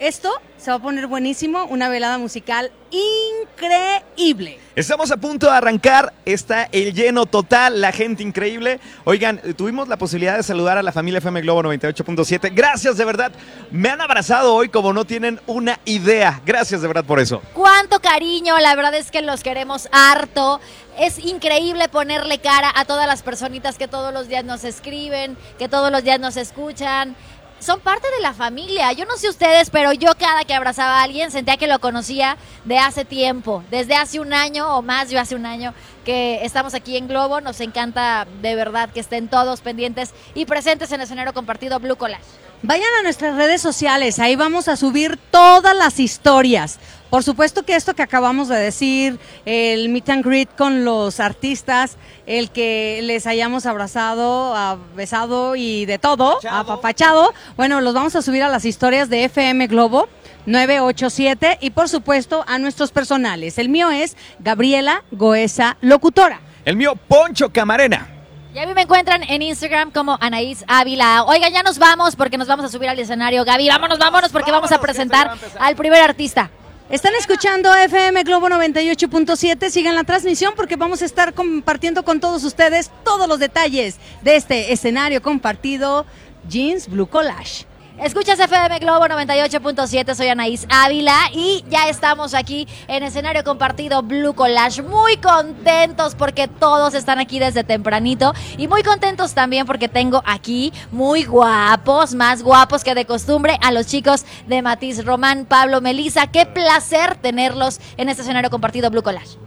esto 0.00 0.30
se 0.58 0.70
va 0.70 0.76
a 0.76 0.80
poner 0.80 1.06
buenísimo, 1.06 1.64
una 1.66 1.88
velada 1.88 2.18
musical 2.18 2.70
increíble. 2.90 4.58
Estamos 4.74 5.10
a 5.10 5.16
punto 5.16 5.46
de 5.46 5.52
arrancar, 5.52 6.12
está 6.24 6.68
el 6.72 6.94
lleno 6.94 7.26
total, 7.26 7.80
la 7.80 7.92
gente 7.92 8.22
increíble. 8.22 8.80
Oigan, 9.04 9.40
tuvimos 9.56 9.88
la 9.88 9.96
posibilidad 9.96 10.36
de 10.36 10.42
saludar 10.42 10.78
a 10.78 10.82
la 10.82 10.92
familia 10.92 11.18
FM 11.18 11.42
Globo 11.42 11.62
98.7. 11.62 12.50
Gracias 12.52 12.96
de 12.96 13.04
verdad, 13.04 13.32
me 13.70 13.88
han 13.88 14.00
abrazado 14.00 14.54
hoy 14.54 14.68
como 14.68 14.92
no 14.92 15.04
tienen 15.04 15.40
una 15.46 15.78
idea. 15.84 16.40
Gracias 16.44 16.80
de 16.80 16.88
verdad 16.88 17.04
por 17.04 17.20
eso. 17.20 17.42
Cuánto 17.54 18.00
cariño, 18.00 18.58
la 18.58 18.74
verdad 18.74 18.94
es 18.94 19.10
que 19.10 19.22
los 19.22 19.42
queremos 19.42 19.88
harto. 19.92 20.60
Es 20.98 21.20
increíble 21.20 21.88
ponerle 21.88 22.40
cara 22.40 22.72
a 22.74 22.84
todas 22.84 23.06
las 23.06 23.22
personitas 23.22 23.78
que 23.78 23.86
todos 23.86 24.12
los 24.12 24.26
días 24.26 24.44
nos 24.44 24.64
escriben, 24.64 25.36
que 25.56 25.68
todos 25.68 25.92
los 25.92 26.02
días 26.02 26.18
nos 26.18 26.36
escuchan 26.36 27.14
son 27.60 27.80
parte 27.80 28.06
de 28.16 28.22
la 28.22 28.32
familia. 28.32 28.92
Yo 28.92 29.04
no 29.04 29.16
sé 29.16 29.28
ustedes, 29.28 29.70
pero 29.70 29.92
yo 29.92 30.12
cada 30.18 30.44
que 30.44 30.54
abrazaba 30.54 31.00
a 31.00 31.02
alguien 31.02 31.30
sentía 31.30 31.56
que 31.56 31.66
lo 31.66 31.78
conocía 31.80 32.36
de 32.64 32.78
hace 32.78 33.04
tiempo, 33.04 33.64
desde 33.70 33.94
hace 33.94 34.20
un 34.20 34.32
año 34.32 34.76
o 34.76 34.82
más, 34.82 35.10
yo 35.10 35.20
hace 35.20 35.34
un 35.34 35.46
año 35.46 35.74
que 36.04 36.44
estamos 36.44 36.74
aquí 36.74 36.96
en 36.96 37.08
Globo. 37.08 37.40
Nos 37.40 37.60
encanta 37.60 38.26
de 38.40 38.54
verdad 38.54 38.90
que 38.90 39.00
estén 39.00 39.28
todos 39.28 39.60
pendientes 39.60 40.12
y 40.34 40.46
presentes 40.46 40.90
en 40.92 41.00
el 41.00 41.04
escenario 41.04 41.34
compartido 41.34 41.78
Blue 41.80 41.96
Collage. 41.96 42.47
Vayan 42.62 42.88
a 42.98 43.02
nuestras 43.04 43.36
redes 43.36 43.62
sociales, 43.62 44.18
ahí 44.18 44.34
vamos 44.34 44.66
a 44.66 44.76
subir 44.76 45.16
todas 45.30 45.76
las 45.76 46.00
historias. 46.00 46.80
Por 47.08 47.22
supuesto 47.22 47.62
que 47.62 47.76
esto 47.76 47.94
que 47.94 48.02
acabamos 48.02 48.48
de 48.48 48.56
decir, 48.56 49.20
el 49.46 49.88
meet 49.90 50.10
and 50.10 50.24
greet 50.24 50.48
con 50.56 50.84
los 50.84 51.20
artistas, 51.20 51.96
el 52.26 52.50
que 52.50 52.98
les 53.04 53.28
hayamos 53.28 53.64
abrazado, 53.64 54.56
besado 54.96 55.54
y 55.54 55.86
de 55.86 55.98
todo, 55.98 56.40
apapachado, 56.50 57.32
bueno, 57.56 57.80
los 57.80 57.94
vamos 57.94 58.16
a 58.16 58.22
subir 58.22 58.42
a 58.42 58.48
las 58.48 58.64
historias 58.64 59.08
de 59.08 59.24
FM 59.24 59.68
Globo 59.68 60.08
987 60.46 61.58
y 61.60 61.70
por 61.70 61.88
supuesto 61.88 62.44
a 62.48 62.58
nuestros 62.58 62.90
personales. 62.90 63.58
El 63.58 63.68
mío 63.68 63.90
es 63.90 64.16
Gabriela 64.40 65.04
Goesa 65.12 65.76
Locutora. 65.80 66.40
El 66.64 66.76
mío 66.76 66.96
Poncho 67.06 67.50
Camarena. 67.50 68.17
Y 68.54 68.58
a 68.58 68.66
mí 68.66 68.72
me 68.72 68.82
encuentran 68.82 69.22
en 69.24 69.42
Instagram 69.42 69.90
como 69.90 70.16
Anaís 70.20 70.64
Ávila. 70.66 71.24
Oigan, 71.24 71.52
ya 71.52 71.62
nos 71.62 71.78
vamos 71.78 72.16
porque 72.16 72.38
nos 72.38 72.48
vamos 72.48 72.64
a 72.64 72.68
subir 72.70 72.88
al 72.88 72.98
escenario. 72.98 73.44
Gaby, 73.44 73.68
vámonos, 73.68 73.98
vámonos 73.98 74.32
porque 74.32 74.50
vamos 74.50 74.72
a 74.72 74.80
presentar 74.80 75.32
al 75.58 75.76
primer 75.76 76.00
artista. 76.00 76.50
Están 76.88 77.14
escuchando 77.16 77.74
FM 77.74 78.22
Globo 78.22 78.48
98.7. 78.48 79.68
Sigan 79.68 79.94
la 79.94 80.04
transmisión 80.04 80.54
porque 80.56 80.76
vamos 80.76 81.02
a 81.02 81.04
estar 81.04 81.34
compartiendo 81.34 82.02
con 82.02 82.20
todos 82.20 82.42
ustedes 82.44 82.90
todos 83.04 83.28
los 83.28 83.38
detalles 83.38 83.98
de 84.22 84.36
este 84.36 84.72
escenario 84.72 85.20
compartido 85.20 86.06
Jeans 86.48 86.88
Blue 86.88 87.06
Collage. 87.06 87.67
Escuchas 88.02 88.38
FM 88.38 88.78
Globo 88.78 89.06
98.7, 89.06 90.14
soy 90.14 90.28
Anaís 90.28 90.66
Ávila 90.70 91.18
y 91.32 91.64
ya 91.68 91.88
estamos 91.88 92.32
aquí 92.32 92.68
en 92.86 93.02
escenario 93.02 93.42
compartido 93.42 94.04
Blue 94.04 94.34
Collage. 94.34 94.82
Muy 94.82 95.16
contentos 95.16 96.14
porque 96.14 96.46
todos 96.46 96.94
están 96.94 97.18
aquí 97.18 97.40
desde 97.40 97.64
tempranito 97.64 98.34
y 98.56 98.68
muy 98.68 98.84
contentos 98.84 99.34
también 99.34 99.66
porque 99.66 99.88
tengo 99.88 100.22
aquí 100.26 100.72
muy 100.92 101.24
guapos, 101.24 102.14
más 102.14 102.44
guapos 102.44 102.84
que 102.84 102.94
de 102.94 103.04
costumbre, 103.04 103.58
a 103.62 103.72
los 103.72 103.88
chicos 103.88 104.24
de 104.46 104.62
Matiz 104.62 105.04
Román, 105.04 105.44
Pablo, 105.44 105.80
Melisa. 105.80 106.28
Qué 106.28 106.46
placer 106.46 107.16
tenerlos 107.16 107.80
en 107.96 108.08
este 108.08 108.22
escenario 108.22 108.48
compartido 108.48 108.90
Blue 108.90 109.02
Collage. 109.02 109.38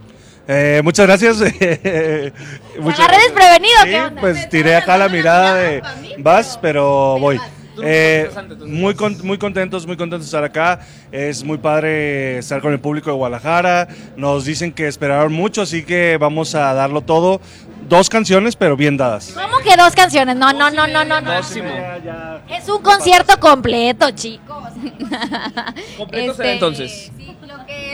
Eh, 0.46 0.82
muchas 0.84 1.06
gracias. 1.06 1.36
Muchas 2.78 3.00
agarré 3.00 3.16
desprevenido, 3.22 3.78
sí, 3.84 4.14
Pues 4.20 4.48
tiré 4.50 4.76
acá 4.76 4.98
la 4.98 5.08
mirada 5.08 5.54
de 5.54 5.82
vas, 6.18 6.58
pero 6.60 7.18
voy. 7.18 7.40
Eh, 7.82 8.30
muy, 8.66 8.94
muy 9.22 9.38
contentos, 9.38 9.86
muy 9.86 9.96
contentos 9.96 10.26
de 10.26 10.26
estar 10.26 10.44
acá. 10.44 10.80
Es 11.10 11.44
muy 11.44 11.58
padre 11.58 12.38
estar 12.38 12.60
con 12.60 12.72
el 12.72 12.80
público 12.80 13.10
de 13.10 13.16
Guadalajara. 13.16 13.88
Nos 14.16 14.44
dicen 14.44 14.72
que 14.72 14.88
esperaron 14.88 15.32
mucho, 15.32 15.62
así 15.62 15.84
que 15.84 16.16
vamos 16.20 16.54
a 16.54 16.74
darlo 16.74 17.00
todo. 17.00 17.40
Dos 17.88 18.08
canciones, 18.08 18.56
pero 18.56 18.76
bien 18.76 18.96
dadas. 18.96 19.34
¿Cómo 19.34 19.58
que 19.58 19.76
dos 19.76 19.94
canciones? 19.94 20.36
No, 20.36 20.52
no, 20.52 20.70
no, 20.70 20.86
no, 20.86 21.04
no. 21.04 21.20
no. 21.20 21.32
Es 21.38 22.68
un 22.68 22.82
concierto 22.82 23.38
completo, 23.38 24.10
chicos. 24.12 24.68
completo 25.98 26.32
este, 26.32 26.52
entonces 26.52 27.12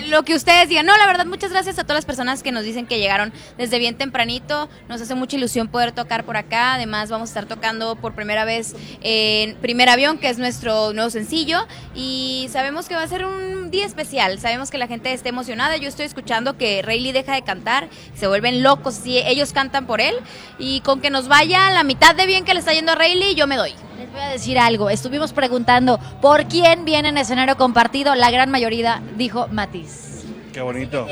lo 0.08 0.22
que 0.24 0.34
ustedes 0.34 0.68
digan. 0.68 0.86
No, 0.86 0.96
la 0.96 1.06
verdad, 1.06 1.26
muchas 1.26 1.50
gracias 1.50 1.78
a 1.78 1.84
todas 1.84 1.96
las 1.96 2.04
personas 2.04 2.42
que 2.42 2.52
nos 2.52 2.64
dicen 2.64 2.86
que 2.86 2.98
llegaron 2.98 3.32
desde 3.56 3.78
bien 3.78 3.96
tempranito. 3.96 4.68
Nos 4.88 5.00
hace 5.00 5.14
mucha 5.14 5.36
ilusión 5.36 5.68
poder 5.68 5.92
tocar 5.92 6.24
por 6.24 6.36
acá. 6.36 6.74
Además, 6.74 7.10
vamos 7.10 7.28
a 7.28 7.30
estar 7.30 7.46
tocando 7.46 7.96
por 7.96 8.14
primera 8.14 8.44
vez 8.44 8.74
en 9.02 9.56
Primer 9.56 9.88
Avión, 9.88 10.18
que 10.18 10.28
es 10.28 10.38
nuestro 10.38 10.92
nuevo 10.92 11.10
sencillo. 11.10 11.66
Y 11.94 12.48
sabemos 12.50 12.88
que 12.88 12.94
va 12.94 13.02
a 13.02 13.08
ser 13.08 13.24
un 13.24 13.70
día 13.70 13.86
especial. 13.86 14.38
Sabemos 14.38 14.70
que 14.70 14.78
la 14.78 14.86
gente 14.86 15.12
está 15.12 15.28
emocionada. 15.28 15.76
Yo 15.76 15.88
estoy 15.88 16.06
escuchando 16.06 16.56
que 16.56 16.82
Rayleigh 16.82 17.12
deja 17.12 17.34
de 17.34 17.42
cantar. 17.42 17.88
Se 18.14 18.26
vuelven 18.26 18.62
locos 18.62 18.94
si 18.94 19.18
ellos 19.18 19.52
cantan 19.52 19.86
por 19.86 20.00
él. 20.00 20.14
Y 20.58 20.80
con 20.80 21.00
que 21.00 21.10
nos 21.10 21.28
vaya 21.28 21.70
la 21.70 21.84
mitad 21.84 22.14
de 22.14 22.26
bien 22.26 22.44
que 22.44 22.54
le 22.54 22.60
está 22.60 22.72
yendo 22.72 22.92
a 22.92 22.94
Rayleigh, 22.94 23.34
yo 23.34 23.46
me 23.46 23.56
doy. 23.56 23.74
Les 23.98 24.12
voy 24.12 24.20
a 24.20 24.28
decir 24.28 24.58
algo. 24.60 24.90
Estuvimos 24.90 25.32
preguntando 25.32 25.98
por 26.22 26.46
quién 26.46 26.84
viene 26.84 27.08
en 27.08 27.18
escenario 27.18 27.56
compartido. 27.56 28.14
La 28.14 28.30
gran 28.30 28.48
mayoría 28.48 29.02
dijo 29.16 29.48
Matiz. 29.48 30.24
Qué 30.52 30.60
bonito. 30.60 31.08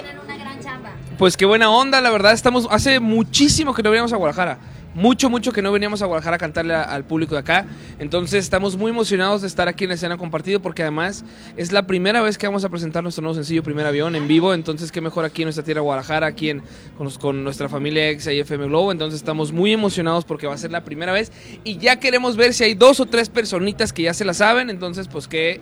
Pues 1.19 1.37
qué 1.37 1.47
buena 1.47 1.69
onda, 1.69 2.00
la 2.00 2.11
verdad. 2.11 2.33
Estamos 2.33 2.69
hace 2.71 3.00
muchísimo 3.00 3.75
que 3.75 3.83
no 3.83 3.90
veníamos 3.90 4.12
a 4.12 4.16
Guadalajara 4.16 4.59
mucho, 4.97 5.29
mucho 5.29 5.53
que 5.53 5.61
no 5.61 5.71
veníamos 5.71 6.00
a 6.00 6.07
Guadalajara 6.07 6.37
a 6.37 6.38
cantarle 6.38 6.75
al 6.75 7.05
público 7.05 7.35
de 7.35 7.41
acá. 7.41 7.67
Entonces 7.99 8.43
estamos 8.43 8.79
muy 8.79 8.91
emocionados 8.91 9.43
de 9.43 9.47
estar 9.47 9.69
aquí 9.69 9.85
en 9.85 9.91
la 9.91 9.95
escena 9.95 10.17
compartido 10.17 10.61
porque 10.61 10.83
además 10.83 11.23
es 11.59 11.71
la 11.71 11.87
primera 11.87 12.23
vez 12.23 12.38
que 12.38 12.47
vamos 12.47 12.65
a 12.65 12.71
presentar 12.71 13.03
nuestro 13.03 13.21
nuevo 13.21 13.35
sencillo 13.35 13.62
Primer 13.62 13.85
Avión 13.85 14.17
en 14.17 14.26
vivo. 14.26 14.55
Entonces 14.55 14.91
qué 14.91 15.03
mejor 15.03 15.26
aquí 15.26 15.43
en 15.43 15.47
nuestra 15.47 15.62
tierra 15.62 15.83
Guadalajara, 15.83 16.26
aquí 16.26 16.49
en, 16.49 16.62
con, 17.21 17.45
nuestra 17.45 17.69
familia 17.69 18.09
ex 18.09 18.26
y 18.29 18.41
FM 18.41 18.69
Globo. 18.69 18.91
Entonces 18.91 19.21
estamos 19.21 19.53
muy 19.53 19.75
emocionados 19.75 20.25
porque 20.25 20.47
va 20.47 20.55
a 20.55 20.59
ser 20.59 20.73
la 20.73 20.83
primera 20.83 21.12
vez 21.12 21.31
y 21.62 21.76
ya 21.76 21.97
queremos 22.00 22.37
ver 22.37 22.55
si 22.55 22.65
hay 22.65 22.75
dos 22.75 22.99
o 22.99 23.05
tres 23.05 23.29
personitas 23.29 23.93
que 23.93 24.05
ya 24.05 24.15
se 24.15 24.25
la 24.25 24.33
saben. 24.33 24.71
Entonces 24.71 25.09
pues 25.09 25.29
que... 25.29 25.61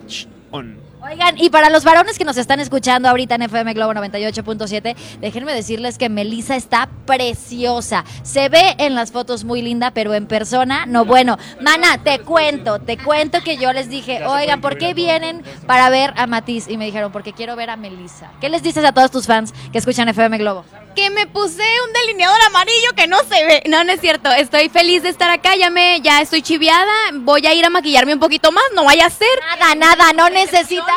On. 0.55 0.85
Oigan, 1.07 1.37
y 1.37 1.51
para 1.51 1.69
los 1.69 1.83
varones 1.83 2.17
que 2.17 2.25
nos 2.25 2.37
están 2.37 2.59
escuchando 2.59 3.07
ahorita 3.09 3.35
en 3.35 3.43
FM 3.43 3.73
Globo 3.73 3.93
98.7, 3.93 4.95
déjenme 5.19 5.53
decirles 5.53 5.99
que 5.99 6.09
Melissa 6.09 6.55
está 6.55 6.89
preciosa. 7.05 8.03
Se 8.23 8.49
ve 8.49 8.75
en 8.79 8.95
las 8.95 9.11
fotos 9.11 9.43
muy 9.43 9.61
linda, 9.61 9.91
pero 9.91 10.15
en 10.15 10.25
persona, 10.25 10.87
no 10.87 11.05
bueno. 11.05 11.37
Mana, 11.61 11.99
te 12.03 12.19
cuento, 12.19 12.79
te 12.79 12.97
cuento 12.97 13.41
que 13.43 13.57
yo 13.57 13.71
les 13.71 13.87
dije, 13.87 14.25
oigan, 14.25 14.61
¿por 14.61 14.79
qué 14.79 14.95
vienen 14.95 15.43
para 15.67 15.91
ver 15.91 16.11
a 16.15 16.25
Matiz? 16.25 16.67
Y 16.67 16.77
me 16.77 16.85
dijeron, 16.85 17.11
porque 17.11 17.33
quiero 17.33 17.55
ver 17.55 17.69
a 17.69 17.75
Melissa. 17.75 18.31
¿Qué 18.41 18.49
les 18.49 18.63
dices 18.63 18.83
a 18.83 18.91
todos 18.91 19.11
tus 19.11 19.27
fans 19.27 19.53
que 19.71 19.77
escuchan 19.77 20.09
FM 20.09 20.39
Globo? 20.39 20.65
Que 20.95 21.09
me 21.09 21.27
puse 21.27 21.63
un 21.85 21.93
delineador 21.93 22.41
amarillo 22.47 22.93
que 22.95 23.07
no 23.07 23.19
se 23.23 23.43
ve. 23.45 23.63
No, 23.67 23.83
no 23.83 23.91
es 23.91 23.99
cierto. 23.99 24.31
Estoy 24.31 24.69
feliz 24.69 25.03
de 25.03 25.09
estar 25.09 25.29
acá. 25.29 25.55
Ya 25.55 25.69
me, 25.69 25.99
ya 26.01 26.21
estoy 26.21 26.41
chiviada. 26.41 26.93
Voy 27.13 27.45
a 27.45 27.53
ir 27.53 27.65
a 27.65 27.69
maquillarme 27.69 28.13
un 28.13 28.19
poquito 28.19 28.51
más. 28.51 28.63
No 28.73 28.85
vaya 28.85 29.05
a 29.05 29.09
ser. 29.09 29.27
Nada, 29.59 29.75
nada. 29.75 30.13
No 30.13 30.29
necesita 30.29 30.93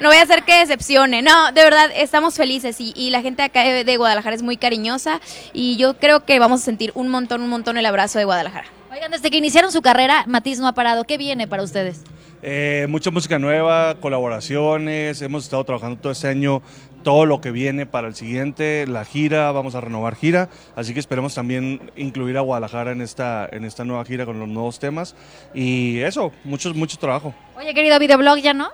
no 0.00 0.08
voy 0.08 0.18
a 0.18 0.22
hacer 0.22 0.44
que 0.44 0.58
decepcione. 0.58 1.22
No, 1.22 1.50
de 1.52 1.62
verdad, 1.62 1.90
estamos 1.94 2.34
felices 2.34 2.76
y, 2.78 3.10
la 3.10 3.22
gente 3.22 3.42
acá 3.42 3.62
de 3.62 3.96
Guadalajara 3.96 4.36
es 4.36 4.42
muy 4.42 4.56
cariñosa 4.56 5.20
y 5.52 5.76
yo 5.76 5.98
creo 5.98 6.24
que 6.24 6.38
vamos 6.38 6.60
a 6.60 6.64
sentir 6.64 6.92
un 6.94 7.08
montón, 7.08 7.42
un 7.42 7.48
montón 7.48 7.78
el 7.78 7.86
abrazo 7.86 8.18
de 8.18 8.24
Guadalajara. 8.24 8.68
Oigan, 8.92 9.10
desde 9.10 9.30
que 9.30 9.38
iniciaron 9.38 9.72
su 9.72 9.82
carrera, 9.82 10.24
Matiz 10.26 10.60
no 10.60 10.68
ha 10.68 10.72
parado. 10.72 11.04
¿Qué 11.04 11.18
viene 11.18 11.48
para 11.48 11.62
ustedes? 11.62 12.02
Eh, 12.42 12.86
mucha 12.88 13.10
música 13.10 13.38
nueva, 13.38 13.96
colaboraciones, 14.00 15.20
hemos 15.22 15.44
estado 15.44 15.64
trabajando 15.64 16.00
todo 16.00 16.12
este 16.12 16.28
año 16.28 16.62
todo 17.02 17.26
lo 17.26 17.40
que 17.40 17.50
viene 17.50 17.86
para 17.86 18.08
el 18.08 18.14
siguiente, 18.14 18.86
la 18.86 19.04
gira, 19.04 19.50
vamos 19.52 19.74
a 19.74 19.80
renovar 19.80 20.14
gira, 20.14 20.48
así 20.76 20.94
que 20.94 21.00
esperemos 21.00 21.34
también 21.34 21.90
incluir 21.96 22.36
a 22.36 22.40
Guadalajara 22.40 22.92
en 22.92 23.00
esta, 23.00 23.48
en 23.50 23.64
esta 23.64 23.84
nueva 23.84 24.04
gira 24.04 24.26
con 24.26 24.38
los 24.38 24.48
nuevos 24.48 24.78
temas 24.78 25.16
y 25.54 26.00
eso, 26.00 26.32
mucho, 26.44 26.74
mucho 26.74 26.98
trabajo. 26.98 27.34
Oye, 27.56 27.72
querido 27.74 27.98
videoblog, 27.98 28.38
¿ya 28.38 28.52
no? 28.52 28.68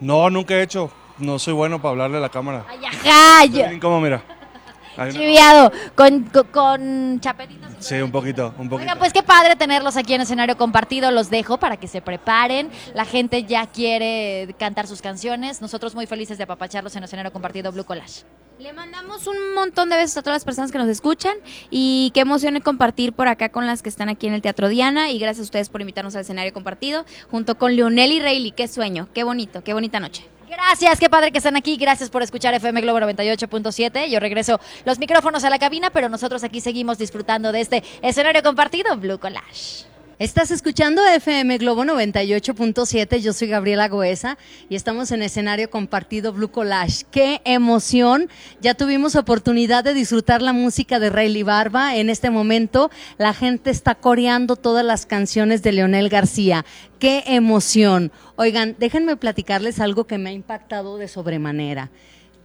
No, 0.00 0.30
nunca 0.30 0.54
he 0.54 0.62
hecho. 0.62 0.90
No 1.18 1.38
soy 1.38 1.52
bueno 1.52 1.82
para 1.82 1.90
hablarle 1.90 2.16
a 2.16 2.20
la 2.20 2.30
cámara. 2.30 2.64
Ay, 2.68 3.58
ajá. 3.58 3.78
¿Cómo 3.80 4.00
mira? 4.00 4.22
Chiviado, 5.10 5.70
con, 5.94 6.30
con, 6.52 7.20
chapetitos. 7.20 7.69
Sí, 7.80 7.96
un 7.96 8.12
poquito, 8.12 8.54
un 8.58 8.68
poquito. 8.68 8.92
pues 8.98 9.12
qué 9.12 9.22
padre 9.22 9.56
tenerlos 9.56 9.96
aquí 9.96 10.14
en 10.14 10.20
escenario 10.20 10.56
compartido. 10.56 11.10
Los 11.10 11.30
dejo 11.30 11.58
para 11.58 11.76
que 11.76 11.88
se 11.88 12.00
preparen. 12.00 12.70
La 12.94 13.04
gente 13.04 13.44
ya 13.44 13.66
quiere 13.66 14.54
cantar 14.58 14.86
sus 14.86 15.02
canciones. 15.02 15.60
Nosotros 15.60 15.94
muy 15.94 16.06
felices 16.06 16.38
de 16.38 16.44
apapacharlos 16.44 16.94
en 16.96 17.04
escenario 17.04 17.32
compartido 17.32 17.72
Blue 17.72 17.84
Collage. 17.84 18.24
Le 18.58 18.74
mandamos 18.74 19.26
un 19.26 19.54
montón 19.54 19.88
de 19.88 19.96
besos 19.96 20.18
a 20.18 20.22
todas 20.22 20.34
las 20.34 20.44
personas 20.44 20.70
que 20.70 20.76
nos 20.76 20.88
escuchan 20.88 21.34
y 21.70 22.10
qué 22.12 22.20
emoción 22.20 22.60
compartir 22.60 23.14
por 23.14 23.26
acá 23.26 23.48
con 23.48 23.66
las 23.66 23.80
que 23.80 23.88
están 23.88 24.10
aquí 24.10 24.26
en 24.26 24.34
el 24.34 24.42
Teatro 24.42 24.68
Diana 24.68 25.10
y 25.10 25.18
gracias 25.18 25.40
a 25.40 25.44
ustedes 25.44 25.70
por 25.70 25.80
invitarnos 25.80 26.14
al 26.14 26.22
escenario 26.22 26.52
compartido 26.52 27.06
junto 27.30 27.56
con 27.56 27.74
Leonel 27.74 28.12
y 28.12 28.20
Rayleigh. 28.20 28.52
Qué 28.52 28.68
sueño, 28.68 29.08
qué 29.14 29.24
bonito, 29.24 29.64
qué 29.64 29.72
bonita 29.72 29.98
noche. 29.98 30.26
Gracias, 30.50 30.98
qué 30.98 31.08
padre 31.08 31.30
que 31.30 31.38
están 31.38 31.54
aquí. 31.54 31.76
Gracias 31.76 32.10
por 32.10 32.24
escuchar 32.24 32.52
FM 32.54 32.80
Globo 32.80 32.98
98.7. 32.98 34.08
Yo 34.08 34.18
regreso 34.18 34.58
los 34.84 34.98
micrófonos 34.98 35.44
a 35.44 35.50
la 35.50 35.60
cabina, 35.60 35.90
pero 35.90 36.08
nosotros 36.08 36.42
aquí 36.42 36.60
seguimos 36.60 36.98
disfrutando 36.98 37.52
de 37.52 37.60
este 37.60 37.84
escenario 38.02 38.42
compartido 38.42 38.96
Blue 38.96 39.20
Collage. 39.20 39.84
Estás 40.20 40.50
escuchando 40.50 41.02
FM 41.02 41.56
Globo 41.56 41.82
98.7, 41.82 43.20
yo 43.20 43.32
soy 43.32 43.48
Gabriela 43.48 43.88
Goesa 43.88 44.36
y 44.68 44.74
estamos 44.74 45.12
en 45.12 45.22
escenario 45.22 45.70
compartido 45.70 46.34
Blue 46.34 46.50
Collage. 46.50 47.06
¡Qué 47.10 47.40
emoción! 47.46 48.28
Ya 48.60 48.74
tuvimos 48.74 49.16
oportunidad 49.16 49.82
de 49.82 49.94
disfrutar 49.94 50.42
la 50.42 50.52
música 50.52 50.98
de 50.98 51.08
Rayleigh 51.08 51.44
Barba. 51.44 51.96
En 51.96 52.10
este 52.10 52.28
momento 52.28 52.90
la 53.16 53.32
gente 53.32 53.70
está 53.70 53.94
coreando 53.94 54.56
todas 54.56 54.84
las 54.84 55.06
canciones 55.06 55.62
de 55.62 55.72
Leonel 55.72 56.10
García. 56.10 56.66
¡Qué 56.98 57.24
emoción! 57.24 58.12
Oigan, 58.36 58.76
déjenme 58.78 59.16
platicarles 59.16 59.80
algo 59.80 60.06
que 60.06 60.18
me 60.18 60.28
ha 60.28 60.34
impactado 60.34 60.98
de 60.98 61.08
sobremanera. 61.08 61.90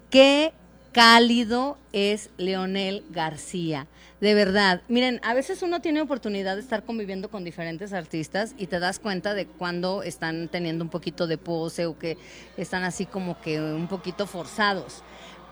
¡Qué 0.09 0.53
cálido 0.95 1.77
es 1.91 2.29
Leonel 2.37 3.03
García! 3.09 3.85
De 4.21 4.33
verdad, 4.33 4.81
miren, 4.87 5.19
a 5.23 5.33
veces 5.33 5.61
uno 5.61 5.81
tiene 5.81 5.99
oportunidad 5.99 6.55
de 6.55 6.61
estar 6.61 6.85
conviviendo 6.85 7.29
con 7.29 7.43
diferentes 7.43 7.91
artistas 7.91 8.55
y 8.57 8.67
te 8.67 8.79
das 8.79 8.99
cuenta 8.99 9.33
de 9.33 9.45
cuando 9.45 10.03
están 10.03 10.47
teniendo 10.47 10.85
un 10.85 10.89
poquito 10.89 11.27
de 11.27 11.37
pose 11.37 11.85
o 11.85 11.99
que 11.99 12.17
están 12.55 12.83
así 12.83 13.05
como 13.05 13.41
que 13.41 13.59
un 13.59 13.89
poquito 13.89 14.25
forzados. 14.25 15.03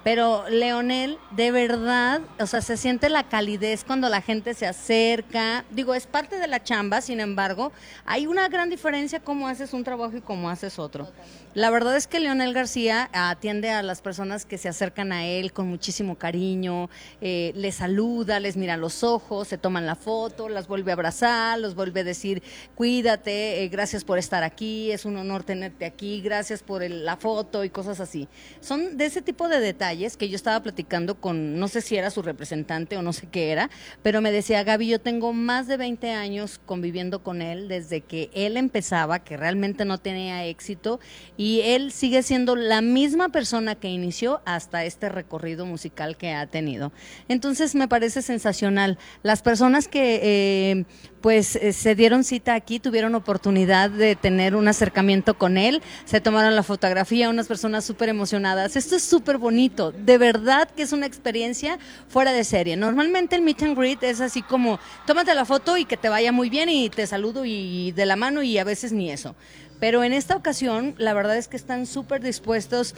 Pero 0.03 0.43
Leonel, 0.49 1.17
de 1.31 1.51
verdad, 1.51 2.19
o 2.37 2.45
sea, 2.45 2.59
se 2.61 2.75
siente 2.75 3.07
la 3.07 3.23
calidez 3.23 3.85
cuando 3.85 4.09
la 4.09 4.21
gente 4.21 4.53
se 4.53 4.67
acerca. 4.67 5.63
Digo, 5.71 5.95
es 5.95 6.07
parte 6.07 6.39
de 6.39 6.47
la 6.47 6.61
chamba, 6.61 6.99
sin 6.99 7.21
embargo, 7.21 7.71
hay 8.05 8.27
una 8.27 8.49
gran 8.49 8.69
diferencia 8.69 9.21
cómo 9.21 9.47
haces 9.47 9.71
un 9.71 9.85
trabajo 9.85 10.17
y 10.17 10.21
cómo 10.21 10.49
haces 10.49 10.77
otro. 10.77 11.07
La 11.53 11.69
verdad 11.69 11.95
es 11.95 12.07
que 12.07 12.19
Leonel 12.19 12.53
García 12.53 13.09
atiende 13.13 13.69
a 13.69 13.81
las 13.81 14.01
personas 14.01 14.45
que 14.45 14.57
se 14.57 14.67
acercan 14.67 15.13
a 15.13 15.25
él 15.25 15.53
con 15.53 15.69
muchísimo 15.69 16.15
cariño, 16.15 16.89
eh, 17.21 17.53
les 17.55 17.75
saluda, 17.75 18.39
les 18.41 18.57
mira 18.57 18.75
los 18.75 19.03
ojos, 19.03 19.47
se 19.47 19.57
toman 19.57 19.85
la 19.85 19.95
foto, 19.95 20.49
las 20.49 20.67
vuelve 20.67 20.91
a 20.91 20.95
abrazar, 20.95 21.59
los 21.59 21.75
vuelve 21.75 22.01
a 22.01 22.03
decir, 22.03 22.43
cuídate, 22.75 23.63
eh, 23.63 23.69
gracias 23.69 24.03
por 24.03 24.17
estar 24.17 24.43
aquí, 24.43 24.91
es 24.91 25.05
un 25.05 25.15
honor 25.15 25.43
tenerte 25.43 25.85
aquí, 25.85 26.21
gracias 26.21 26.61
por 26.61 26.81
la 26.89 27.15
foto 27.15 27.63
y 27.63 27.69
cosas 27.69 27.99
así. 27.99 28.27
Son 28.59 28.97
de 28.97 29.05
ese 29.05 29.21
tipo 29.21 29.47
de 29.47 29.59
detalles 29.59 29.92
que 30.17 30.29
yo 30.29 30.35
estaba 30.35 30.61
platicando 30.61 31.15
con, 31.15 31.59
no 31.59 31.67
sé 31.67 31.81
si 31.81 31.95
era 31.95 32.09
su 32.09 32.21
representante 32.21 32.97
o 32.97 33.01
no 33.01 33.13
sé 33.13 33.27
qué 33.27 33.51
era, 33.51 33.69
pero 34.01 34.21
me 34.21 34.31
decía, 34.31 34.63
Gaby, 34.63 34.87
yo 34.87 34.99
tengo 34.99 35.33
más 35.33 35.67
de 35.67 35.77
20 35.77 36.11
años 36.11 36.59
conviviendo 36.65 37.23
con 37.23 37.41
él 37.41 37.67
desde 37.67 38.01
que 38.01 38.29
él 38.33 38.57
empezaba, 38.57 39.19
que 39.19 39.37
realmente 39.37 39.85
no 39.85 39.99
tenía 39.99 40.45
éxito 40.45 40.99
y 41.37 41.61
él 41.61 41.91
sigue 41.91 42.23
siendo 42.23 42.55
la 42.55 42.81
misma 42.81 43.29
persona 43.29 43.75
que 43.75 43.89
inició 43.89 44.41
hasta 44.45 44.83
este 44.83 45.09
recorrido 45.09 45.65
musical 45.65 46.17
que 46.17 46.31
ha 46.33 46.47
tenido. 46.47 46.91
Entonces 47.27 47.75
me 47.75 47.87
parece 47.87 48.21
sensacional. 48.21 48.97
Las 49.21 49.41
personas 49.41 49.87
que 49.87 50.19
eh, 50.23 50.85
pues 51.21 51.55
eh, 51.55 51.71
se 51.71 51.95
dieron 51.95 52.23
cita 52.23 52.53
aquí, 52.53 52.79
tuvieron 52.79 53.15
oportunidad 53.15 53.89
de 53.89 54.15
tener 54.15 54.55
un 54.55 54.67
acercamiento 54.67 55.37
con 55.37 55.57
él, 55.57 55.81
se 56.05 56.19
tomaron 56.19 56.55
la 56.55 56.63
fotografía, 56.63 57.29
unas 57.29 57.47
personas 57.47 57.85
súper 57.85 58.09
emocionadas. 58.09 58.75
Esto 58.75 58.95
es 58.95 59.03
súper 59.03 59.37
bonito, 59.37 59.82
de 59.91 60.17
verdad 60.17 60.69
que 60.69 60.83
es 60.83 60.91
una 60.93 61.05
experiencia 61.05 61.77
fuera 62.07 62.31
de 62.31 62.43
serie. 62.43 62.77
Normalmente 62.77 63.35
el 63.35 63.41
meet 63.41 63.63
and 63.63 63.77
greet 63.77 64.03
es 64.03 64.21
así 64.21 64.41
como, 64.41 64.79
tómate 65.05 65.33
la 65.33 65.45
foto 65.45 65.77
y 65.77 65.85
que 65.85 65.97
te 65.97 66.09
vaya 66.09 66.31
muy 66.31 66.49
bien 66.49 66.69
y 66.69 66.89
te 66.89 67.05
saludo 67.07 67.45
y 67.45 67.91
de 67.91 68.05
la 68.05 68.15
mano 68.15 68.43
y 68.43 68.57
a 68.57 68.63
veces 68.63 68.91
ni 68.91 69.11
eso. 69.11 69.35
Pero 69.79 70.03
en 70.03 70.13
esta 70.13 70.35
ocasión, 70.35 70.95
la 70.97 71.13
verdad 71.13 71.37
es 71.37 71.47
que 71.47 71.57
están 71.57 71.85
súper 71.85 72.21
dispuestos 72.21 72.95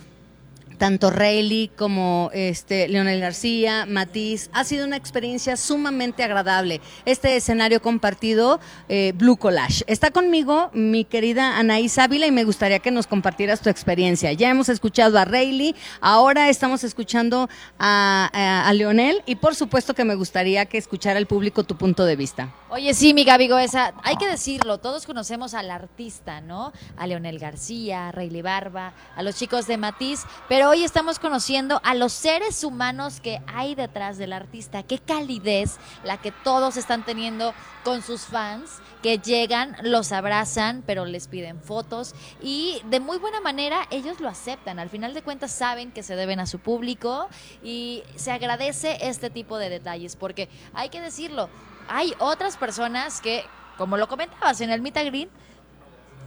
tanto 0.76 1.10
Rayleigh 1.10 1.70
como 1.76 2.30
este 2.34 2.88
Leonel 2.88 3.20
García, 3.20 3.86
Matiz. 3.86 4.50
Ha 4.54 4.64
sido 4.64 4.86
una 4.86 4.98
experiencia 4.98 5.58
sumamente 5.58 6.24
agradable. 6.24 6.82
Este 7.06 7.36
escenario 7.36 7.82
compartido, 7.82 8.60
eh, 8.90 9.14
Blue 9.16 9.38
Collage. 9.38 9.84
Está 9.88 10.12
conmigo 10.12 10.70
mi 10.74 11.06
querida 11.06 11.58
Anaís 11.58 11.98
Ávila 11.98 12.28
y 12.28 12.32
me 12.32 12.44
gustaría 12.44 12.80
que 12.80 12.92
nos 12.92 13.08
compartieras 13.08 13.62
tu 13.62 13.70
experiencia. 13.70 14.32
Ya 14.34 14.50
hemos 14.50 14.70
escuchado 14.70 15.18
a 15.18 15.26
Rayleigh, 15.26 15.76
ahora 16.02 16.50
estamos 16.50 16.84
escuchando 16.84 17.50
a, 17.80 18.72
Leonel 18.76 19.22
y 19.26 19.36
por 19.36 19.56
supuesto 19.56 19.94
que 19.94 20.04
me 20.04 20.16
gustaría 20.16 20.66
que 20.66 20.78
escuchara 20.78 21.18
el 21.18 21.28
público 21.28 21.64
tu 21.64 21.78
punto 21.78 22.06
de 22.06 22.16
vista. 22.16 22.54
Oye, 22.70 22.94
sí, 22.94 23.14
mi 23.14 23.24
Gaby 23.24 23.48
Goesa, 23.48 23.94
hay 24.04 24.18
que 24.18 24.28
decirlo, 24.28 24.80
todos 24.80 25.06
conocemos 25.06 25.54
al 25.54 25.72
artista, 25.72 26.42
¿no? 26.42 26.74
A 26.98 27.08
Leonel 27.08 27.40
García, 27.40 28.10
a 28.10 28.12
Rayleigh 28.12 28.42
Barba, 28.42 28.94
a 29.16 29.24
los 29.24 29.36
chicos 29.36 29.68
de 29.68 29.78
Matiz, 29.78 30.24
pero 30.50 30.65
hoy 30.66 30.84
estamos 30.84 31.20
conociendo 31.20 31.80
a 31.84 31.94
los 31.94 32.12
seres 32.12 32.64
humanos 32.64 33.20
que 33.22 33.42
hay 33.48 33.76
detrás 33.76 34.18
del 34.18 34.34
artista. 34.34 34.84
Qué 34.84 35.00
calidez 35.00 35.78
la 36.04 36.18
que 36.18 36.32
todos 36.32 36.78
están 36.78 37.06
teniendo 37.06 37.54
con 37.84 38.02
sus 38.02 38.22
fans, 38.22 38.80
que 39.04 39.20
llegan, 39.20 39.76
los 39.84 40.12
abrazan, 40.12 40.84
pero 40.86 41.06
les 41.06 41.28
piden 41.28 41.62
fotos 41.62 42.16
y 42.42 42.82
de 42.86 43.00
muy 43.00 43.18
buena 43.18 43.42
manera 43.42 43.88
ellos 43.92 44.20
lo 44.20 44.28
aceptan. 44.28 44.80
Al 44.80 44.90
final 44.90 45.14
de 45.14 45.22
cuentas 45.22 45.52
saben 45.52 45.92
que 45.92 46.04
se 46.04 46.16
deben 46.16 46.40
a 46.40 46.48
su 46.48 46.60
público 46.60 47.30
y 47.64 48.04
se 48.16 48.32
agradece 48.32 48.98
este 49.02 49.30
tipo 49.30 49.58
de 49.58 49.70
detalles, 49.70 50.16
porque 50.16 50.50
hay 50.74 50.90
que 50.90 51.02
decirlo, 51.02 51.50
hay 51.88 52.14
otras 52.20 52.58
personas 52.58 53.22
que, 53.22 53.46
como 53.78 53.98
lo 53.98 54.08
comentabas 54.08 54.62
en 54.62 54.72
el 54.72 54.82
Meet 54.82 54.98
and 54.98 55.08
Greet, 55.08 55.30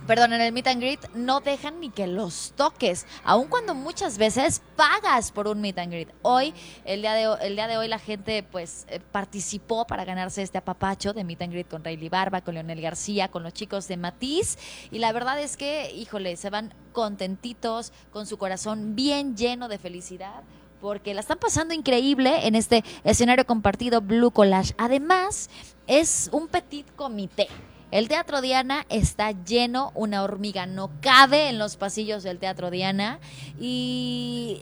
perdón, 0.08 0.32
en 0.32 0.40
el 0.40 0.52
meet 0.52 0.66
and 0.66 0.80
greet 0.80 1.00
no 1.14 1.40
dejan 1.40 1.80
ni 1.80 1.90
que 1.90 2.06
los 2.06 2.54
toques, 2.56 3.06
aun 3.24 3.46
cuando 3.46 3.74
muchas 3.74 4.16
veces 4.16 4.62
pagas 4.74 5.30
por 5.30 5.46
un 5.48 5.60
meet 5.60 5.78
and 5.78 5.92
greet. 5.92 6.08
Hoy, 6.22 6.54
el 6.86 7.02
día 7.02 7.12
de, 7.12 7.46
el 7.46 7.56
día 7.56 7.66
de 7.66 7.76
hoy, 7.76 7.88
la 7.88 7.98
gente 7.98 8.42
pues 8.42 8.86
eh, 8.88 9.00
participó 9.12 9.86
para 9.86 10.06
ganarse 10.06 10.40
este 10.40 10.56
apapacho 10.56 11.12
de 11.12 11.24
meet 11.24 11.42
and 11.42 11.52
greet 11.52 11.68
con 11.68 11.84
Rayleigh 11.84 12.08
Barba, 12.08 12.40
con 12.40 12.54
Leonel 12.54 12.80
García, 12.80 13.28
con 13.28 13.42
los 13.42 13.52
chicos 13.52 13.86
de 13.86 13.98
Matiz. 13.98 14.56
Y 14.90 14.98
la 14.98 15.12
verdad 15.12 15.38
es 15.42 15.58
que, 15.58 15.92
híjole, 15.94 16.38
se 16.38 16.48
van 16.48 16.72
contentitos, 16.92 17.92
con 18.10 18.26
su 18.26 18.38
corazón 18.38 18.96
bien 18.96 19.36
lleno 19.36 19.68
de 19.68 19.76
felicidad 19.76 20.42
porque 20.80 21.12
la 21.12 21.20
están 21.20 21.38
pasando 21.38 21.74
increíble 21.74 22.46
en 22.46 22.54
este 22.54 22.84
escenario 23.04 23.44
compartido 23.44 24.00
Blue 24.00 24.30
Collage. 24.30 24.74
Además, 24.78 25.50
es 25.86 26.30
un 26.32 26.48
petit 26.48 26.86
comité. 26.94 27.48
El 27.90 28.08
Teatro 28.08 28.42
Diana 28.42 28.84
está 28.90 29.32
lleno, 29.32 29.92
una 29.94 30.22
hormiga 30.22 30.66
no 30.66 30.90
cabe 31.00 31.48
en 31.48 31.58
los 31.58 31.76
pasillos 31.76 32.22
del 32.22 32.38
Teatro 32.38 32.70
Diana 32.70 33.18
y 33.58 34.60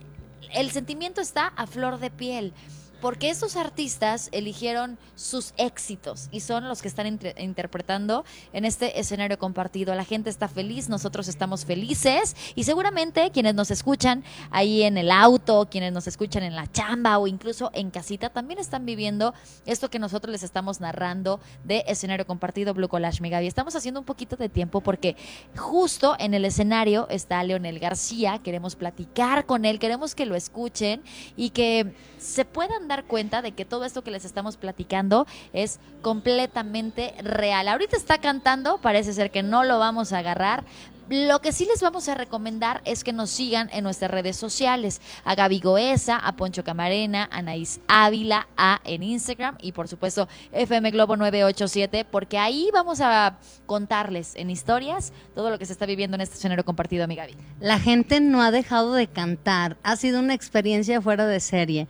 el 0.53 0.71
sentimiento 0.71 1.21
está 1.21 1.49
a 1.57 1.67
flor 1.67 1.99
de 1.99 2.11
piel 2.11 2.53
porque 3.01 3.31
estos 3.31 3.57
artistas 3.57 4.29
eligieron 4.33 4.99
sus 5.15 5.53
éxitos 5.57 6.29
y 6.31 6.41
son 6.41 6.69
los 6.69 6.83
que 6.83 6.89
están 6.89 7.07
inter 7.07 7.35
interpretando 7.39 8.25
en 8.53 8.65
este 8.65 8.99
escenario 9.01 9.39
compartido. 9.39 9.95
La 9.95 10.05
gente 10.05 10.31
está 10.31 10.49
feliz, 10.49 10.89
nosotros 10.89 11.29
estamos 11.29 11.65
felices 11.65 12.37
y 12.55 12.65
seguramente 12.65 13.31
quienes 13.31 13.55
nos 13.55 13.71
escuchan 13.71 14.25
ahí 14.51 14.83
en 14.83 14.99
el 14.99 15.11
auto, 15.11 15.69
quienes 15.71 15.93
nos 15.93 16.07
escuchan 16.07 16.43
en 16.43 16.55
la 16.55 16.71
chamba 16.71 17.19
o 17.19 17.27
incluso 17.27 17.71
en 17.75 17.91
casita 17.91 18.31
también 18.31 18.59
están 18.59 18.87
viviendo 18.87 19.35
esto 19.67 19.91
que 19.91 19.99
nosotros 19.99 20.33
les 20.33 20.43
estamos 20.43 20.81
narrando 20.81 21.41
de 21.65 21.85
escenario 21.87 22.27
compartido 22.27 22.75
Blue 22.75 22.89
Collage, 22.89 23.21
mi 23.21 23.31
Gaby. 23.31 23.47
Estamos 23.47 23.77
haciendo 23.77 24.01
un 24.01 24.07
poquito 24.07 24.37
de 24.37 24.49
tiempo 24.49 24.81
porque 24.81 25.17
justo 25.57 26.17
en 26.19 26.35
el 26.35 26.45
escenario 26.45 27.07
está 27.11 27.43
Leonel 27.43 27.79
García, 27.79 28.41
queremos 28.43 28.77
platicar 28.77 29.47
con 29.47 29.65
él, 29.65 29.79
queremos 29.79 30.15
que 30.15 30.27
lo 30.27 30.35
escuchen 30.35 31.03
y 31.37 31.51
que 31.51 31.95
se 32.19 32.45
puedan 32.45 32.86
dar 32.89 33.05
cuenta 33.05 33.43
de 33.43 33.53
que 33.53 33.65
todo 33.65 33.85
esto 33.85 34.03
que 34.03 34.11
les 34.11 34.25
estamos 34.25 34.57
platicando 34.57 35.27
es 35.53 35.79
completamente 36.03 37.15
real. 37.23 37.69
Ahorita 37.69 37.97
está 37.97 38.19
cantando, 38.19 38.79
parece 38.79 39.13
ser 39.13 39.31
que 39.31 39.43
no 39.43 39.65
lo 39.65 39.79
vamos 39.79 40.13
a 40.13 40.19
agarrar, 40.19 40.65
lo 41.09 41.41
que 41.41 41.53
sí 41.53 41.67
les 41.67 41.81
vamos 41.81 42.09
a 42.09 42.17
recomendar 42.17 42.83
es 42.85 43.05
que 43.05 43.13
nos 43.13 43.31
sigan 43.31 43.71
en 43.73 43.85
nuestras 43.85 44.11
redes 44.11 44.37
sociales. 44.37 45.01
A 45.25 45.37
Gaby 45.37 45.61
Goesa, 45.61 46.17
a 46.17 46.35
Poncho 46.35 46.65
Camarena, 46.65 47.29
a 47.31 47.39
Anaís 47.39 47.81
Ávila, 47.87 48.49
a 48.57 48.81
en 48.85 49.05
Instagram 49.05 49.57
y 49.61 49.71
por 49.71 49.87
supuesto 49.87 50.29
FM 50.51 50.91
Globo 50.91 51.17
987, 51.17 52.07
porque 52.11 52.39
ahí 52.39 52.71
vamos 52.73 53.01
a 53.01 53.39
contarles 53.67 54.35
en 54.35 54.51
historias 54.51 55.13
todo 55.35 55.51
lo 55.51 55.59
que 55.61 55.67
se 55.67 55.73
está 55.73 55.87
viviendo 55.87 56.17
en 56.17 56.23
este 56.23 56.37
escenario 56.37 56.65
compartido, 56.65 57.07
mi 57.07 57.15
Gaby. 57.15 57.37
La 57.61 57.79
gente 57.79 58.21
no 58.21 58.43
ha 58.43 58.51
dejado 58.51 58.93
de 58.95 59.07
cantar. 59.07 59.77
Ha 59.85 59.95
sido 59.95 60.19
una 60.19 60.35
experiencia 60.35 61.01
fuera 61.01 61.27
de 61.27 61.39
serie. 61.39 61.87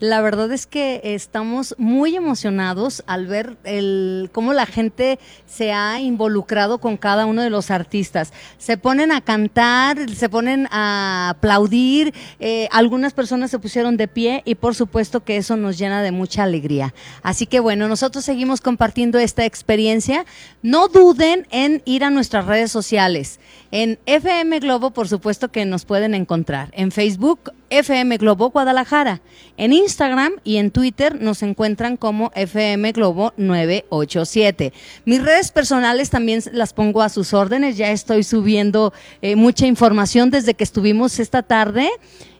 La 0.00 0.20
verdad 0.20 0.52
es 0.52 0.68
que 0.68 1.00
estamos 1.02 1.74
muy 1.76 2.14
emocionados 2.14 3.02
al 3.08 3.26
ver 3.26 3.56
el, 3.64 4.30
cómo 4.32 4.52
la 4.52 4.64
gente 4.64 5.18
se 5.44 5.72
ha 5.72 6.00
involucrado 6.00 6.78
con 6.78 6.96
cada 6.96 7.26
uno 7.26 7.42
de 7.42 7.50
los 7.50 7.72
artistas. 7.72 8.32
Se 8.58 8.76
ponen 8.76 9.10
a 9.10 9.20
cantar, 9.20 10.08
se 10.14 10.28
ponen 10.28 10.68
a 10.70 11.30
aplaudir, 11.30 12.14
eh, 12.38 12.68
algunas 12.70 13.12
personas 13.12 13.50
se 13.50 13.58
pusieron 13.58 13.96
de 13.96 14.06
pie 14.06 14.42
y 14.44 14.54
por 14.54 14.76
supuesto 14.76 15.24
que 15.24 15.36
eso 15.36 15.56
nos 15.56 15.78
llena 15.78 16.00
de 16.00 16.12
mucha 16.12 16.44
alegría. 16.44 16.94
Así 17.24 17.46
que 17.46 17.58
bueno, 17.58 17.88
nosotros 17.88 18.24
seguimos 18.24 18.60
compartiendo 18.60 19.18
esta 19.18 19.44
experiencia. 19.46 20.24
No 20.62 20.86
duden 20.86 21.48
en 21.50 21.82
ir 21.86 22.04
a 22.04 22.10
nuestras 22.10 22.46
redes 22.46 22.70
sociales. 22.70 23.40
En 23.72 23.98
FM 24.06 24.60
Globo, 24.60 24.92
por 24.92 25.08
supuesto 25.08 25.48
que 25.48 25.64
nos 25.64 25.84
pueden 25.84 26.14
encontrar. 26.14 26.70
En 26.72 26.92
Facebook, 26.92 27.52
FM 27.70 28.16
Globo 28.18 28.50
Guadalajara. 28.50 29.20
En 29.56 29.72
Instagram 29.72 30.32
y 30.44 30.56
en 30.56 30.70
Twitter 30.70 31.20
nos 31.20 31.42
encuentran 31.42 31.96
como 31.96 32.30
FM 32.34 32.92
Globo 32.92 33.32
987. 33.36 34.72
Mis 35.04 35.22
redes 35.22 35.50
personales 35.50 36.10
también 36.10 36.42
las 36.52 36.72
pongo 36.72 37.02
a 37.02 37.08
sus 37.08 37.34
órdenes. 37.34 37.76
Ya 37.76 37.90
estoy 37.90 38.22
subiendo 38.22 38.92
eh, 39.22 39.36
mucha 39.36 39.66
información 39.66 40.30
desde 40.30 40.54
que 40.54 40.64
estuvimos 40.64 41.18
esta 41.18 41.42
tarde 41.42 41.90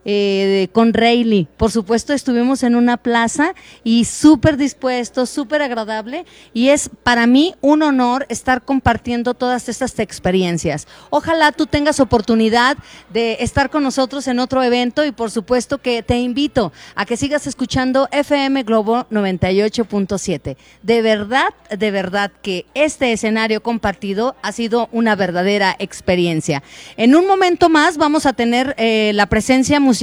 eh, 0.04 0.68
con 0.72 0.94
Rayleigh. 0.94 1.46
Por 1.56 1.70
supuesto, 1.70 2.12
estuvimos 2.12 2.62
en 2.62 2.74
una 2.74 2.96
plaza 2.96 3.54
y 3.84 4.04
súper 4.04 4.56
dispuesto, 4.56 5.26
súper 5.26 5.62
agradable. 5.62 6.24
Y 6.54 6.68
es 6.68 6.90
para 7.02 7.26
mí 7.26 7.54
un 7.60 7.82
honor 7.82 8.26
estar 8.28 8.62
compartiendo 8.62 9.34
todas 9.34 9.68
estas 9.68 9.98
experiencias. 9.98 10.86
Ojalá 11.10 11.52
tú 11.52 11.66
tengas 11.66 12.00
oportunidad 12.00 12.78
de 13.12 13.38
estar 13.40 13.70
con 13.70 13.82
nosotros 13.82 14.26
en 14.28 14.38
otro 14.38 14.62
evento 14.62 15.04
y 15.04 15.12
por 15.12 15.30
supuesto 15.30 15.78
que 15.78 16.02
te 16.02 16.18
invito 16.18 16.72
a 16.94 17.04
que 17.04 17.16
sigas 17.16 17.46
escuchando 17.46 18.08
FM 18.12 18.62
Globo 18.62 19.06
98.7. 19.10 20.56
De 20.82 21.02
verdad, 21.02 21.48
de 21.70 21.90
verdad 21.90 22.32
que 22.42 22.66
este 22.74 23.12
escenario 23.12 23.62
compartido 23.62 24.36
ha 24.42 24.52
sido 24.52 24.88
una 24.92 25.16
verdadera 25.16 25.76
experiencia. 25.78 26.62
En 26.96 27.14
un 27.14 27.26
momento 27.26 27.68
más 27.68 27.96
vamos 27.96 28.26
a 28.26 28.32
tener 28.32 28.74
eh, 28.78 29.12
la 29.14 29.26
presencia 29.26 29.80
musical 29.80 29.97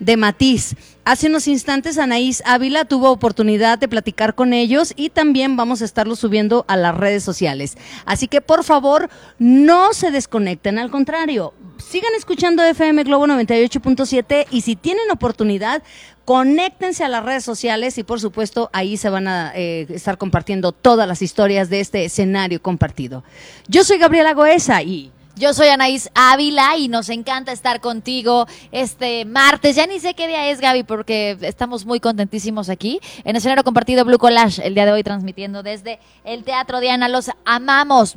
de 0.00 0.16
Matiz. 0.16 0.74
Hace 1.04 1.28
unos 1.28 1.46
instantes 1.48 1.98
Anaís 1.98 2.42
Ávila 2.44 2.84
tuvo 2.84 3.10
oportunidad 3.10 3.78
de 3.78 3.88
platicar 3.88 4.34
con 4.34 4.52
ellos 4.52 4.92
y 4.96 5.10
también 5.10 5.56
vamos 5.56 5.82
a 5.82 5.84
estarlo 5.84 6.16
subiendo 6.16 6.64
a 6.68 6.76
las 6.76 6.96
redes 6.96 7.22
sociales. 7.22 7.76
Así 8.04 8.28
que 8.28 8.40
por 8.40 8.64
favor 8.64 9.08
no 9.38 9.92
se 9.92 10.10
desconecten, 10.10 10.78
al 10.78 10.90
contrario, 10.90 11.54
sigan 11.78 12.12
escuchando 12.16 12.62
FM 12.62 13.04
Globo 13.04 13.26
98.7 13.26 14.46
y 14.50 14.60
si 14.62 14.76
tienen 14.76 15.10
oportunidad, 15.10 15.82
conéctense 16.24 17.04
a 17.04 17.08
las 17.08 17.24
redes 17.24 17.44
sociales 17.44 17.96
y 17.98 18.04
por 18.04 18.20
supuesto 18.20 18.68
ahí 18.72 18.96
se 18.96 19.10
van 19.10 19.28
a 19.28 19.52
eh, 19.54 19.86
estar 19.90 20.18
compartiendo 20.18 20.72
todas 20.72 21.08
las 21.08 21.22
historias 21.22 21.70
de 21.70 21.80
este 21.80 22.04
escenario 22.04 22.60
compartido. 22.60 23.24
Yo 23.68 23.84
soy 23.84 23.98
Gabriela 23.98 24.34
Goesa 24.34 24.82
y... 24.82 25.12
Yo 25.36 25.54
soy 25.54 25.68
Anaís 25.68 26.10
Ávila 26.14 26.76
y 26.76 26.88
nos 26.88 27.08
encanta 27.08 27.52
estar 27.52 27.80
contigo 27.80 28.46
este 28.72 29.24
martes. 29.24 29.76
Ya 29.76 29.86
ni 29.86 29.98
sé 29.98 30.14
qué 30.14 30.28
día 30.28 30.50
es, 30.50 30.60
Gaby, 30.60 30.82
porque 30.82 31.38
estamos 31.40 31.86
muy 31.86 31.98
contentísimos 31.98 32.68
aquí 32.68 33.00
en 33.24 33.36
escenario 33.36 33.64
compartido 33.64 34.04
Blue 34.04 34.18
Collage, 34.18 34.66
el 34.66 34.74
día 34.74 34.86
de 34.86 34.92
hoy 34.92 35.02
transmitiendo 35.02 35.62
desde 35.62 35.98
el 36.24 36.44
Teatro 36.44 36.80
Diana. 36.80 37.08
Los 37.08 37.30
amamos. 37.44 38.14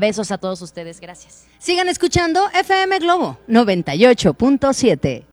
Besos 0.00 0.30
a 0.30 0.38
todos 0.38 0.62
ustedes. 0.62 1.00
Gracias. 1.00 1.44
Sigan 1.58 1.88
escuchando 1.88 2.48
FM 2.52 2.98
Globo 2.98 3.38
98.7. 3.48 5.22